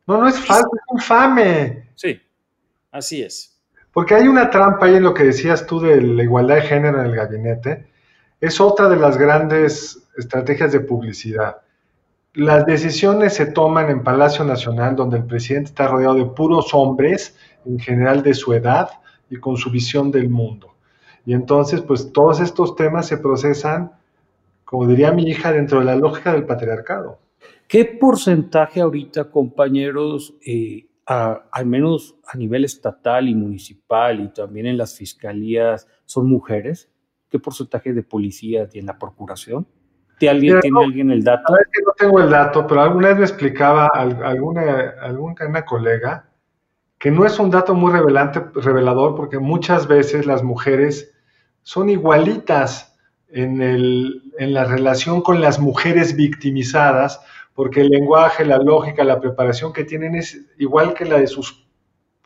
No, 0.05 0.21
no 0.21 0.27
es 0.27 0.39
falso, 0.39 0.69
es 0.73 0.93
infame. 0.93 1.89
Sí, 1.95 2.21
así 2.91 3.23
es. 3.23 3.61
Porque 3.91 4.13
hay 4.13 4.27
una 4.27 4.49
trampa 4.49 4.85
ahí 4.85 4.95
en 4.95 5.03
lo 5.03 5.13
que 5.13 5.23
decías 5.23 5.65
tú 5.65 5.79
de 5.79 5.99
la 6.01 6.23
igualdad 6.23 6.55
de 6.55 6.61
género 6.61 6.99
en 7.01 7.07
el 7.07 7.15
gabinete. 7.15 7.87
Es 8.39 8.61
otra 8.61 8.87
de 8.89 8.97
las 8.97 9.17
grandes 9.17 10.07
estrategias 10.17 10.71
de 10.71 10.79
publicidad 10.81 11.57
las 12.37 12.67
decisiones 12.67 13.33
se 13.33 13.47
toman 13.47 13.89
en 13.89 14.03
Palacio 14.03 14.45
Nacional, 14.45 14.95
donde 14.95 15.17
el 15.17 15.25
presidente 15.25 15.69
está 15.69 15.87
rodeado 15.87 16.13
de 16.13 16.25
puros 16.25 16.71
hombres, 16.71 17.35
en 17.65 17.79
general 17.79 18.21
de 18.21 18.35
su 18.35 18.53
edad 18.53 18.89
y 19.27 19.37
con 19.37 19.57
su 19.57 19.71
visión 19.71 20.11
del 20.11 20.29
mundo. 20.29 20.75
Y 21.25 21.33
entonces, 21.33 21.81
pues 21.81 22.13
todos 22.13 22.39
estos 22.39 22.75
temas 22.75 23.07
se 23.07 23.17
procesan, 23.17 23.91
como 24.65 24.85
diría 24.85 25.11
mi 25.11 25.23
hija, 25.23 25.51
dentro 25.51 25.79
de 25.79 25.85
la 25.85 25.95
lógica 25.95 26.31
del 26.31 26.45
patriarcado. 26.45 27.17
¿Qué 27.67 27.85
porcentaje 27.85 28.81
ahorita, 28.81 29.31
compañeros, 29.31 30.35
eh, 30.45 30.85
al 31.07 31.65
menos 31.65 32.17
a 32.31 32.37
nivel 32.37 32.65
estatal 32.65 33.29
y 33.29 33.33
municipal 33.33 34.21
y 34.21 34.27
también 34.27 34.67
en 34.67 34.77
las 34.77 34.95
fiscalías, 34.95 35.87
son 36.05 36.29
mujeres? 36.29 36.87
¿Qué 37.29 37.39
porcentaje 37.39 37.93
de 37.93 38.03
policía 38.03 38.67
tiene 38.67 38.87
la 38.87 38.97
procuración? 38.97 39.67
¿Tiene 40.17 40.35
alguien, 40.35 40.59
¿tiene 40.61 40.83
alguien 40.83 41.11
el 41.11 41.23
dato? 41.23 41.53
que 41.71 41.81
no 41.85 41.93
tengo 41.97 42.19
el 42.19 42.29
dato, 42.29 42.65
pero 42.65 42.81
alguna 42.81 43.09
vez 43.09 43.17
me 43.17 43.25
explicaba 43.25 43.87
alguna, 43.93 44.95
alguna 45.01 45.65
colega 45.65 46.27
que 46.97 47.11
no 47.11 47.25
es 47.25 47.37
un 47.39 47.51
dato 47.51 47.75
muy 47.75 47.91
revelante, 47.91 48.41
revelador 48.55 49.15
porque 49.15 49.37
muchas 49.37 49.87
veces 49.87 50.25
las 50.25 50.43
mujeres 50.43 51.13
son 51.61 51.89
igualitas 51.89 52.97
en, 53.29 53.61
el, 53.61 54.23
en 54.39 54.53
la 54.53 54.63
relación 54.63 55.21
con 55.21 55.41
las 55.41 55.59
mujeres 55.59 56.15
victimizadas, 56.15 57.21
porque 57.53 57.81
el 57.81 57.89
lenguaje, 57.89 58.45
la 58.45 58.57
lógica, 58.57 59.03
la 59.03 59.19
preparación 59.19 59.73
que 59.73 59.83
tienen 59.83 60.15
es 60.15 60.45
igual 60.57 60.93
que 60.93 61.05
la 61.05 61.19
de 61.19 61.27
sus 61.27 61.66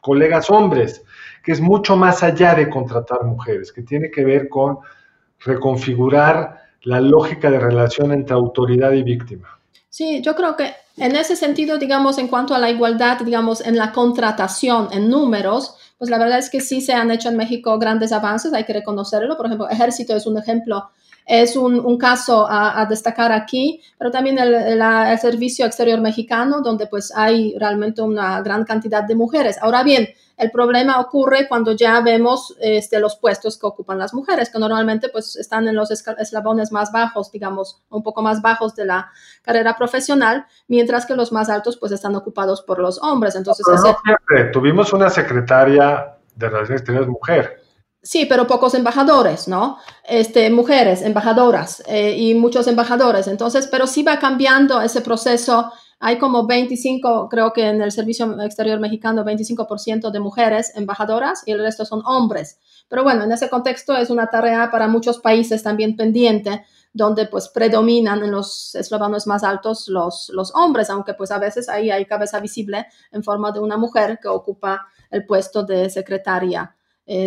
colegas 0.02 0.50
hombres, 0.50 1.04
que 1.44 1.54
es 1.54 1.62
mucho 1.62 1.96
más 1.96 2.24
allá 2.24 2.54
de 2.56 2.70
contratar 2.70 3.24
mujeres, 3.24 3.72
que 3.72 3.84
tiene 3.84 4.12
que 4.12 4.26
ver 4.26 4.50
con 4.50 4.80
reconfigurar 5.40 6.62
la 6.84 7.00
lógica 7.00 7.50
de 7.50 7.60
relación 7.60 8.12
entre 8.12 8.36
autoridad 8.36 8.92
y 8.92 9.04
víctima. 9.04 9.60
Sí, 9.90 10.22
yo 10.22 10.36
creo 10.36 10.56
que 10.56 10.74
en 10.98 11.16
ese 11.16 11.36
sentido, 11.36 11.78
digamos, 11.78 12.18
en 12.18 12.28
cuanto 12.28 12.56
a 12.56 12.60
la 12.60 12.70
igualdad, 12.70 13.20
digamos, 13.20 13.62
en 13.62 13.78
la 13.78 13.92
contratación, 13.92 14.90
en 14.92 15.10
números, 15.10 15.76
pues 15.98 16.10
la 16.10 16.18
verdad 16.18 16.40
es 16.40 16.50
que 16.50 16.62
sí 16.62 16.82
se 16.82 16.94
han 16.94 17.12
hecho 17.12 17.30
en 17.30 17.38
México 17.38 17.78
grandes 17.78 18.12
avances, 18.12 18.54
hay 18.54 18.64
que 18.64 18.74
reconocerlo. 18.74 19.38
Por 19.38 19.46
ejemplo, 19.46 19.70
Ejército 19.70 20.16
es 20.16 20.26
un 20.26 20.38
ejemplo, 20.38 20.90
es 21.26 21.56
un, 21.56 21.98
caso 21.98 22.48
a, 22.50 22.86
destacar 22.90 23.32
aquí, 23.32 23.82
pero 23.98 24.12
también 24.12 24.38
el, 24.40 24.54
el, 24.54 25.20
Servicio 25.20 25.66
Exterior 25.66 26.02
Mexicano, 26.02 26.62
donde 26.62 26.88
pues 26.88 27.14
hay 27.16 27.56
realmente 27.58 28.02
una 28.02 28.42
gran 28.42 28.64
cantidad 28.66 29.04
de 29.04 29.16
mujeres. 29.16 29.58
Ahora 29.62 29.84
bien, 29.84 30.10
el 30.42 30.50
problema 30.50 31.00
ocurre 31.00 31.48
cuando 31.48 31.74
ya 31.74 32.02
vemos 32.02 32.56
este, 32.60 33.00
los 33.00 33.16
puestos 33.16 33.60
que 33.60 33.68
ocupan 33.68 34.00
las 34.00 34.12
mujeres, 34.12 34.50
que 34.50 34.58
normalmente 34.58 35.10
pues 35.10 35.36
están 35.36 35.68
en 35.68 35.76
los 35.76 35.92
eslabones 35.92 36.72
más 36.72 36.92
bajos, 36.92 37.32
digamos, 37.32 37.80
un 37.92 38.02
poco 38.02 38.24
más 38.24 38.42
bajos 38.42 38.74
de 38.74 38.86
la 38.86 39.12
carrera 39.44 39.78
profesional, 39.78 40.48
mientras 40.68 41.06
que 41.06 41.16
los 41.16 41.32
más 41.32 41.50
altos 41.50 41.78
pues 41.78 41.92
están 41.92 42.16
ocupados 42.16 42.64
por 42.64 42.80
los 42.80 43.02
hombres. 43.04 43.36
Entonces, 43.36 43.66
tuvimos 44.52 44.92
una 44.94 45.12
secretaria 45.12 46.18
de 46.36 46.50
Relaciones 46.50 46.82
Exteriores 46.82 47.08
mujer. 47.08 47.61
Sí, 48.04 48.26
pero 48.26 48.48
pocos 48.48 48.74
embajadores, 48.74 49.48
¿no? 49.48 49.78
Este, 50.04 50.50
mujeres, 50.50 51.04
embajadoras 51.04 51.84
eh, 51.88 52.16
y 52.18 52.34
muchos 52.34 52.68
embajadores. 52.68 53.28
Entonces, 53.28 53.68
pero 53.68 53.86
sí 53.86 54.02
va 54.02 54.18
cambiando 54.18 54.82
ese 54.82 55.02
proceso 55.02 55.72
hay 56.04 56.18
como 56.18 56.48
25, 56.48 57.30
creo 57.30 57.54
que 57.54 57.68
en 57.68 57.80
el 57.80 57.92
Servicio 57.92 58.42
Exterior 58.42 58.80
Mexicano, 58.80 59.24
25% 59.24 60.10
de 60.10 60.20
mujeres 60.20 60.76
embajadoras 60.76 61.44
y 61.46 61.52
el 61.52 61.60
resto 61.60 61.86
son 61.86 62.02
hombres. 62.06 62.58
Pero 62.90 63.04
bueno, 63.04 63.24
en 63.24 63.32
ese 63.32 63.52
contexto 63.52 63.96
es 63.96 64.10
una 64.10 64.26
tarea 64.26 64.72
para 64.72 64.88
muchos 64.88 65.20
países 65.20 65.62
también 65.62 65.96
pendiente, 65.96 66.66
donde 66.92 67.28
pues 67.28 67.50
predominan 67.50 68.24
en 68.24 68.32
los 68.32 68.74
eslabones 68.74 69.28
más 69.28 69.44
altos 69.44 69.88
los, 69.90 70.30
los 70.34 70.52
hombres, 70.56 70.90
aunque 70.90 71.14
pues 71.14 71.30
a 71.30 71.38
veces 71.38 71.70
ahí 71.70 71.92
hay 71.92 72.06
cabeza 72.06 72.40
visible 72.40 72.88
en 73.12 73.24
forma 73.24 73.52
de 73.52 73.60
una 73.60 73.78
mujer 73.78 74.18
que 74.20 74.28
ocupa 74.28 74.88
el 75.12 75.28
puesto 75.28 75.62
de 75.62 75.88
secretaria 75.92 76.76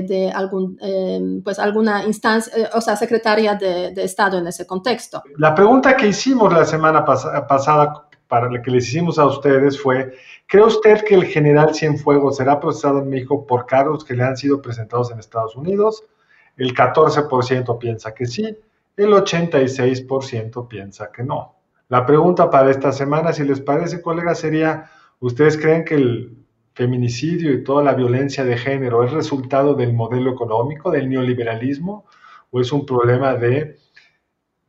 de 0.02 0.30
algún, 0.30 0.78
eh, 0.80 1.40
pues 1.44 1.58
alguna 1.58 2.04
instancia, 2.04 2.52
eh, 2.56 2.70
o 2.72 2.80
sea, 2.80 2.96
secretaria 2.96 3.54
de, 3.54 3.92
Estado 4.02 4.38
en 4.38 4.46
ese 4.46 4.66
contexto. 4.66 5.22
La 5.36 5.54
pregunta 5.54 5.96
que 5.96 6.08
hicimos 6.08 6.52
la 6.52 6.64
semana 6.64 7.04
pasada 7.04 8.08
para 8.28 8.48
lo 8.50 8.62
que 8.62 8.70
les 8.70 8.88
hicimos 8.88 9.18
a 9.18 9.26
ustedes 9.26 9.80
fue, 9.80 10.14
¿cree 10.46 10.64
usted 10.64 11.04
que 11.04 11.14
el 11.14 11.24
general 11.26 11.74
Cienfuegos 11.74 12.38
será 12.38 12.58
procesado 12.60 13.00
en 13.00 13.10
México 13.10 13.46
por 13.46 13.66
cargos 13.66 14.04
que 14.04 14.14
le 14.14 14.24
han 14.24 14.36
sido 14.36 14.62
presentados 14.62 15.10
en 15.10 15.18
Estados 15.18 15.54
Unidos? 15.54 16.02
El 16.56 16.74
14% 16.74 17.78
piensa 17.78 18.14
que 18.14 18.26
sí, 18.26 18.56
el 18.96 19.10
86% 19.10 20.68
piensa 20.68 21.10
que 21.12 21.22
no. 21.22 21.56
La 21.88 22.06
pregunta 22.06 22.48
para 22.48 22.70
esta 22.70 22.92
semana, 22.92 23.32
si 23.32 23.44
les 23.44 23.60
parece, 23.60 24.00
colega, 24.00 24.34
sería, 24.34 24.90
¿ustedes 25.20 25.58
creen 25.58 25.84
que 25.84 25.94
el 25.96 26.43
feminicidio 26.74 27.52
y 27.52 27.62
toda 27.62 27.82
la 27.82 27.94
violencia 27.94 28.44
de 28.44 28.56
género 28.56 29.04
es 29.04 29.12
resultado 29.12 29.74
del 29.74 29.92
modelo 29.92 30.32
económico, 30.32 30.90
del 30.90 31.08
neoliberalismo, 31.08 32.04
o 32.50 32.60
es 32.60 32.72
un 32.72 32.84
problema 32.84 33.34
de 33.34 33.78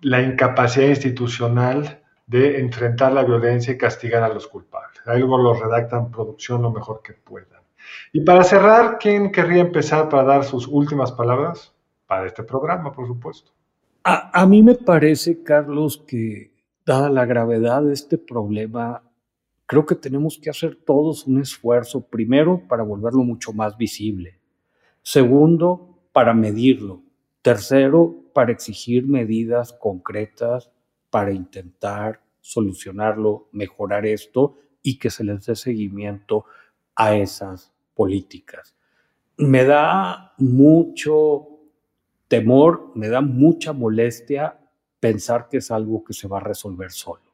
la 0.02 0.22
incapacidad 0.22 0.88
institucional 0.88 2.04
de 2.28 2.60
enfrentar 2.60 3.12
la 3.12 3.24
violencia 3.24 3.74
y 3.74 3.78
castigar 3.78 4.24
a 4.24 4.30
los 4.30 4.48
culpables. 4.48 5.02
Algo 5.06 5.38
lo 5.38 5.54
redactan 5.54 6.12
producción 6.12 6.62
lo 6.62 6.72
mejor 6.72 7.02
que 7.04 7.13
puedan. 7.13 7.62
Y 8.13 8.22
para 8.22 8.44
cerrar, 8.44 8.98
¿quién 9.00 9.32
querría 9.32 9.62
empezar 9.62 10.10
para 10.10 10.24
dar 10.24 10.44
sus 10.44 10.68
últimas 10.68 11.12
palabras 11.12 11.74
para 12.08 12.26
este 12.26 12.44
programa, 12.44 12.91
por 12.91 13.08
supuesto? 13.08 13.52
A, 14.04 14.41
a 14.41 14.46
mí 14.46 14.63
me 14.63 14.76
parece, 14.76 15.44
Carlos, 15.44 16.04
que 16.08 16.52
dada 16.86 17.10
la 17.10 17.26
gravedad 17.26 17.82
de 17.84 17.94
este 17.94 18.18
problema, 18.18 19.04
creo 19.65 19.86
que 19.86 19.95
tenemos 19.95 20.38
que 20.38 20.49
hacer 20.49 20.75
todos 20.75 21.25
un 21.28 21.41
esfuerzo, 21.41 22.06
primero, 22.08 22.62
para 22.67 22.84
volverlo 22.84 23.23
mucho 23.23 23.54
más 23.54 23.78
visible. 23.78 24.39
Segundo, 25.01 25.99
para 26.12 26.34
medirlo. 26.34 27.01
Tercero, 27.41 28.15
para 28.34 28.51
exigir 28.51 29.08
medidas 29.08 29.73
concretas 29.73 30.71
para 31.15 31.32
intentar 31.32 32.21
solucionarlo, 32.41 33.47
mejorar 33.54 34.06
esto 34.06 34.58
y 34.84 34.99
que 34.99 35.10
se 35.10 35.23
les 35.23 35.45
dé 35.45 35.56
seguimiento 35.56 36.43
a 36.93 37.15
esas 37.15 37.71
políticas. 37.93 38.75
Me 39.38 39.63
da 39.63 40.34
mucho 40.38 41.47
temor, 42.28 42.91
me 42.95 43.08
da 43.08 43.21
mucha 43.21 43.71
molestia 43.71 44.60
pensar 44.99 45.47
que 45.47 45.60
es 45.60 45.71
algo 45.71 46.04
que 46.04 46.12
se 46.12 46.28
va 46.28 46.39
a 46.39 46.43
resolver 46.43 46.91
solo. 46.91 47.24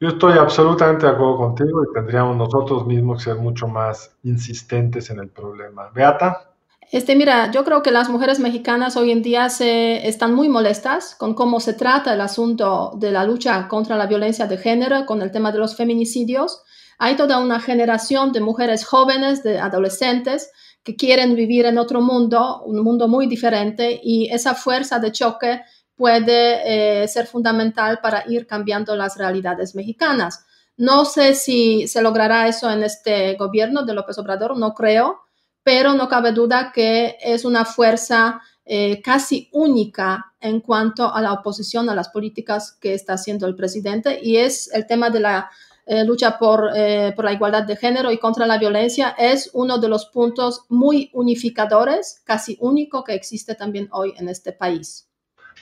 Yo 0.00 0.08
estoy 0.08 0.38
absolutamente 0.38 1.06
de 1.06 1.12
acuerdo 1.12 1.38
contigo 1.38 1.82
y 1.82 1.92
tendríamos 1.92 2.36
nosotros 2.36 2.86
mismos 2.86 3.18
que 3.18 3.30
ser 3.30 3.36
mucho 3.36 3.66
más 3.66 4.14
insistentes 4.22 5.10
en 5.10 5.18
el 5.18 5.28
problema. 5.28 5.90
Beata. 5.92 6.52
Este, 6.92 7.16
mira, 7.16 7.50
yo 7.50 7.64
creo 7.64 7.82
que 7.82 7.90
las 7.90 8.08
mujeres 8.08 8.38
mexicanas 8.38 8.96
hoy 8.96 9.10
en 9.10 9.22
día 9.22 9.50
se, 9.50 10.06
están 10.06 10.34
muy 10.34 10.48
molestas 10.48 11.16
con 11.16 11.34
cómo 11.34 11.58
se 11.58 11.74
trata 11.74 12.14
el 12.14 12.20
asunto 12.20 12.92
de 12.96 13.10
la 13.10 13.24
lucha 13.24 13.66
contra 13.66 13.96
la 13.96 14.06
violencia 14.06 14.46
de 14.46 14.56
género, 14.56 15.04
con 15.04 15.20
el 15.20 15.32
tema 15.32 15.50
de 15.50 15.58
los 15.58 15.76
feminicidios. 15.76 16.62
Hay 16.98 17.16
toda 17.16 17.40
una 17.40 17.58
generación 17.60 18.32
de 18.32 18.40
mujeres 18.40 18.86
jóvenes, 18.86 19.42
de 19.42 19.58
adolescentes, 19.58 20.52
que 20.84 20.94
quieren 20.94 21.34
vivir 21.34 21.66
en 21.66 21.76
otro 21.76 22.00
mundo, 22.00 22.62
un 22.64 22.82
mundo 22.82 23.08
muy 23.08 23.26
diferente, 23.26 24.00
y 24.02 24.30
esa 24.30 24.54
fuerza 24.54 25.00
de 25.00 25.10
choque 25.10 25.60
puede 25.98 27.02
eh, 27.02 27.08
ser 27.08 27.26
fundamental 27.26 27.98
para 28.00 28.24
ir 28.26 28.46
cambiando 28.46 28.96
las 28.96 29.18
realidades 29.18 29.74
mexicanas. 29.74 30.46
No 30.76 31.04
sé 31.04 31.34
si 31.34 31.88
se 31.88 32.00
logrará 32.00 32.46
eso 32.46 32.70
en 32.70 32.84
este 32.84 33.34
gobierno 33.34 33.82
de 33.82 33.94
López 33.94 34.16
Obrador, 34.18 34.56
no 34.56 34.72
creo, 34.74 35.18
pero 35.64 35.92
no 35.94 36.08
cabe 36.08 36.30
duda 36.32 36.70
que 36.72 37.18
es 37.20 37.44
una 37.44 37.64
fuerza 37.64 38.40
eh, 38.64 39.02
casi 39.02 39.48
única 39.52 40.32
en 40.40 40.60
cuanto 40.60 41.12
a 41.12 41.20
la 41.20 41.32
oposición 41.32 41.90
a 41.90 41.96
las 41.96 42.10
políticas 42.10 42.78
que 42.80 42.94
está 42.94 43.14
haciendo 43.14 43.46
el 43.46 43.56
presidente 43.56 44.20
y 44.22 44.36
es 44.36 44.70
el 44.72 44.86
tema 44.86 45.10
de 45.10 45.20
la 45.20 45.50
eh, 45.84 46.04
lucha 46.04 46.38
por, 46.38 46.70
eh, 46.76 47.12
por, 47.16 47.24
la 47.24 47.32
igualdad 47.32 47.64
de 47.64 47.76
género 47.76 48.12
y 48.12 48.18
contra 48.18 48.46
la 48.46 48.58
violencia 48.58 49.16
es 49.18 49.50
uno 49.54 49.78
de 49.78 49.88
los 49.88 50.06
puntos 50.06 50.64
muy 50.68 51.10
unificadores, 51.14 52.20
casi 52.24 52.58
único 52.60 53.02
que 53.02 53.14
existe 53.14 53.54
también 53.54 53.88
hoy 53.90 54.12
en 54.18 54.28
este 54.28 54.52
país. 54.52 55.07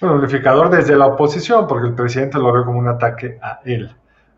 Bueno, 0.01 0.17
unificador 0.17 0.71
desde 0.71 0.97
la 0.97 1.07
oposición, 1.07 1.67
porque 1.67 1.89
el 1.89 1.95
presidente 1.95 2.39
lo 2.39 2.53
ve 2.53 2.65
como 2.65 2.79
un 2.79 2.89
ataque 2.89 3.39
a 3.41 3.61
él. 3.65 3.91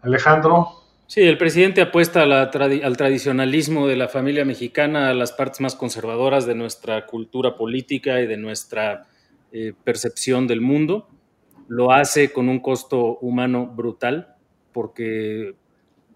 Alejandro. 0.03 0.69
Sí, 1.07 1.23
el 1.23 1.39
presidente 1.39 1.81
apuesta 1.81 2.23
al 2.23 2.97
tradicionalismo 2.97 3.87
de 3.89 3.97
la 3.97 4.09
familia 4.09 4.45
mexicana, 4.45 5.09
a 5.09 5.15
las 5.15 5.33
partes 5.33 5.61
más 5.61 5.75
conservadoras 5.75 6.47
de 6.47 6.55
nuestra 6.55 7.07
cultura 7.07 7.57
política 7.57 8.21
y 8.21 8.27
de 8.27 8.37
nuestra 8.37 9.07
eh, 9.51 9.73
percepción 9.85 10.47
del 10.47 10.61
mundo. 10.61 11.09
Lo 11.67 11.93
hace 11.93 12.31
con 12.31 12.49
un 12.49 12.61
costo 12.61 13.19
humano 13.19 13.67
brutal, 13.67 14.37
porque 14.73 15.55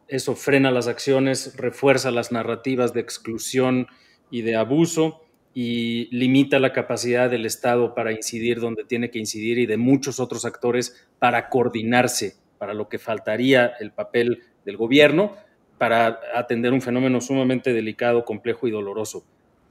eso 0.09 0.37
frena 0.37 0.70
las 0.70 0.88
acciones, 0.88 1.57
refuerza 1.57 2.11
las 2.11 2.31
narrativas 2.31 2.92
de 2.92 3.00
exclusión 3.00 3.87
y 4.31 4.42
de 4.42 4.57
abuso 4.57 5.22
y 5.54 6.08
limita 6.16 6.58
la 6.58 6.72
capacidad 6.72 7.30
del 7.30 7.46
Estado 7.46 7.94
para 7.94 8.12
incidir 8.12 8.60
donde 8.60 8.84
tiene 8.84 9.10
que 9.10 9.18
incidir 9.18 9.58
y 9.58 9.66
de 9.66 9.76
muchos 9.76 10.20
otros 10.20 10.44
actores 10.44 11.06
para 11.18 11.48
coordinarse, 11.48 12.36
para 12.58 12.74
lo 12.74 12.88
que 12.88 12.98
faltaría 12.98 13.72
el 13.80 13.92
papel 13.92 14.42
del 14.64 14.76
gobierno 14.76 15.36
para 15.82 16.20
atender 16.36 16.72
un 16.72 16.80
fenómeno 16.80 17.20
sumamente 17.20 17.72
delicado, 17.72 18.24
complejo 18.24 18.68
y 18.68 18.70
doloroso. 18.70 19.24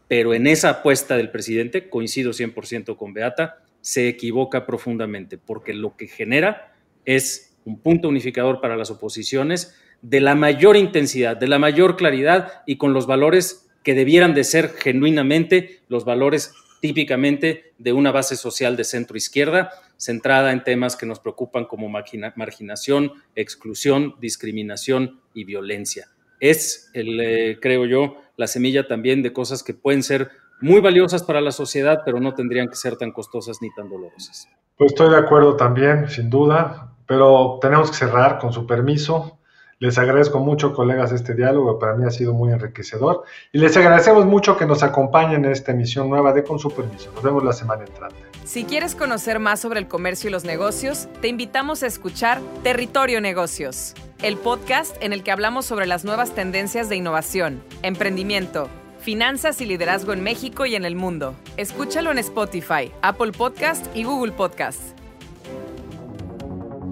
Pero 0.09 0.33
en 0.33 0.45
esa 0.45 0.69
apuesta 0.69 1.15
del 1.15 1.31
presidente, 1.31 1.87
coincido 1.89 2.31
100% 2.31 2.97
con 2.97 3.13
Beata, 3.13 3.59
se 3.79 4.09
equivoca 4.09 4.65
profundamente, 4.65 5.37
porque 5.37 5.73
lo 5.73 5.95
que 5.95 6.07
genera 6.07 6.75
es 7.05 7.57
un 7.63 7.79
punto 7.79 8.09
unificador 8.09 8.59
para 8.59 8.75
las 8.75 8.91
oposiciones 8.91 9.73
de 10.01 10.19
la 10.19 10.35
mayor 10.35 10.75
intensidad, 10.75 11.37
de 11.37 11.47
la 11.47 11.59
mayor 11.59 11.95
claridad 11.95 12.61
y 12.65 12.75
con 12.75 12.91
los 12.91 13.07
valores 13.07 13.70
que 13.83 13.93
debieran 13.93 14.33
de 14.33 14.43
ser 14.43 14.69
genuinamente 14.69 15.81
los 15.87 16.05
valores 16.05 16.53
típicamente 16.81 17.73
de 17.77 17.93
una 17.93 18.11
base 18.11 18.35
social 18.35 18.75
de 18.75 18.83
centro 18.83 19.15
izquierda, 19.15 19.71
centrada 19.97 20.51
en 20.51 20.63
temas 20.63 20.95
que 20.95 21.05
nos 21.05 21.19
preocupan 21.19 21.65
como 21.65 21.87
marginación, 21.89 23.13
exclusión, 23.35 24.15
discriminación 24.19 25.21
y 25.33 25.43
violencia. 25.43 26.07
Es, 26.39 26.89
el, 26.93 27.19
eh, 27.21 27.59
creo 27.61 27.85
yo, 27.85 28.15
la 28.35 28.47
semilla 28.47 28.87
también 28.87 29.21
de 29.21 29.31
cosas 29.31 29.61
que 29.61 29.75
pueden 29.75 30.01
ser 30.01 30.31
muy 30.59 30.81
valiosas 30.81 31.23
para 31.23 31.39
la 31.39 31.51
sociedad, 31.51 32.01
pero 32.03 32.19
no 32.19 32.33
tendrían 32.33 32.67
que 32.67 32.75
ser 32.75 32.95
tan 32.95 33.11
costosas 33.11 33.61
ni 33.61 33.71
tan 33.73 33.89
dolorosas. 33.89 34.47
Pues 34.77 34.93
estoy 34.93 35.11
de 35.11 35.17
acuerdo 35.17 35.55
también, 35.55 36.09
sin 36.09 36.29
duda, 36.29 36.95
pero 37.05 37.59
tenemos 37.61 37.91
que 37.91 37.97
cerrar 37.97 38.39
con 38.39 38.51
su 38.51 38.65
permiso. 38.65 39.39
Les 39.81 39.97
agradezco 39.97 40.37
mucho, 40.37 40.75
colegas, 40.75 41.11
este 41.11 41.33
diálogo. 41.33 41.79
Para 41.79 41.95
mí 41.95 42.05
ha 42.05 42.11
sido 42.11 42.35
muy 42.35 42.51
enriquecedor. 42.51 43.23
Y 43.51 43.57
les 43.57 43.75
agradecemos 43.75 44.27
mucho 44.27 44.55
que 44.55 44.67
nos 44.67 44.83
acompañen 44.83 45.43
en 45.43 45.51
esta 45.51 45.71
emisión 45.71 46.07
nueva 46.07 46.33
de 46.33 46.43
Con 46.43 46.59
su. 46.59 46.69
Nos 46.69 47.23
vemos 47.23 47.43
la 47.43 47.51
semana 47.51 47.83
entrante. 47.83 48.15
Si 48.45 48.65
quieres 48.65 48.93
conocer 48.93 49.39
más 49.39 49.59
sobre 49.59 49.79
el 49.79 49.87
comercio 49.87 50.29
y 50.29 50.31
los 50.31 50.43
negocios, 50.43 51.07
te 51.19 51.29
invitamos 51.29 51.81
a 51.81 51.87
escuchar 51.87 52.41
Territorio 52.61 53.21
Negocios, 53.21 53.95
el 54.21 54.37
podcast 54.37 54.95
en 55.01 55.13
el 55.13 55.23
que 55.23 55.31
hablamos 55.31 55.65
sobre 55.65 55.87
las 55.87 56.05
nuevas 56.05 56.35
tendencias 56.35 56.87
de 56.87 56.97
innovación, 56.97 57.63
emprendimiento, 57.81 58.69
finanzas 58.99 59.61
y 59.61 59.65
liderazgo 59.65 60.13
en 60.13 60.21
México 60.21 60.67
y 60.67 60.75
en 60.75 60.85
el 60.85 60.95
mundo. 60.95 61.33
Escúchalo 61.57 62.11
en 62.11 62.19
Spotify, 62.19 62.91
Apple 63.01 63.31
Podcast 63.31 63.83
y 63.95 64.03
Google 64.03 64.33
Podcast. 64.33 65.00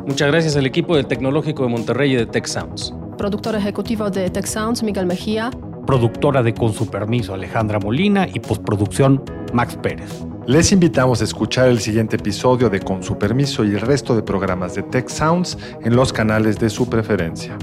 Muchas 0.06 0.30
gracias 0.30 0.56
al 0.56 0.66
equipo 0.66 0.96
del 0.96 1.06
Tecnológico 1.06 1.64
de 1.64 1.70
Monterrey 1.70 2.14
y 2.14 2.16
de 2.16 2.26
Tech 2.26 2.46
Sounds. 2.46 2.94
Productor 3.18 3.56
ejecutivo 3.56 4.10
de 4.10 4.30
Tech 4.30 4.46
Sounds, 4.46 4.82
Miguel 4.82 5.06
Mejía. 5.06 5.52
Productora 5.86 6.42
de 6.42 6.54
Con 6.54 6.74
su 6.74 6.90
permiso, 6.90 7.34
Alejandra 7.34 7.80
Molina. 7.80 8.28
Y 8.34 8.40
postproducción, 8.40 9.24
Max 9.54 9.78
Pérez. 9.82 10.26
Les 10.48 10.72
invitamos 10.72 11.22
a 11.22 11.26
escuchar 11.26 11.68
el 11.68 11.80
siguiente 11.80 12.16
episodio 12.16 12.70
de 12.70 12.80
Con 12.80 13.04
su 13.04 13.18
permiso 13.18 13.64
y 13.64 13.70
el 13.70 13.82
resto 13.82 14.16
de 14.16 14.24
programas 14.24 14.74
de 14.76 14.84
Tech 14.84 15.10
Sounds 15.10 15.58
en 15.84 15.96
los 15.96 16.12
canales 16.12 16.58
de 16.60 16.70
su 16.70 16.90
preferencia. 16.90 17.58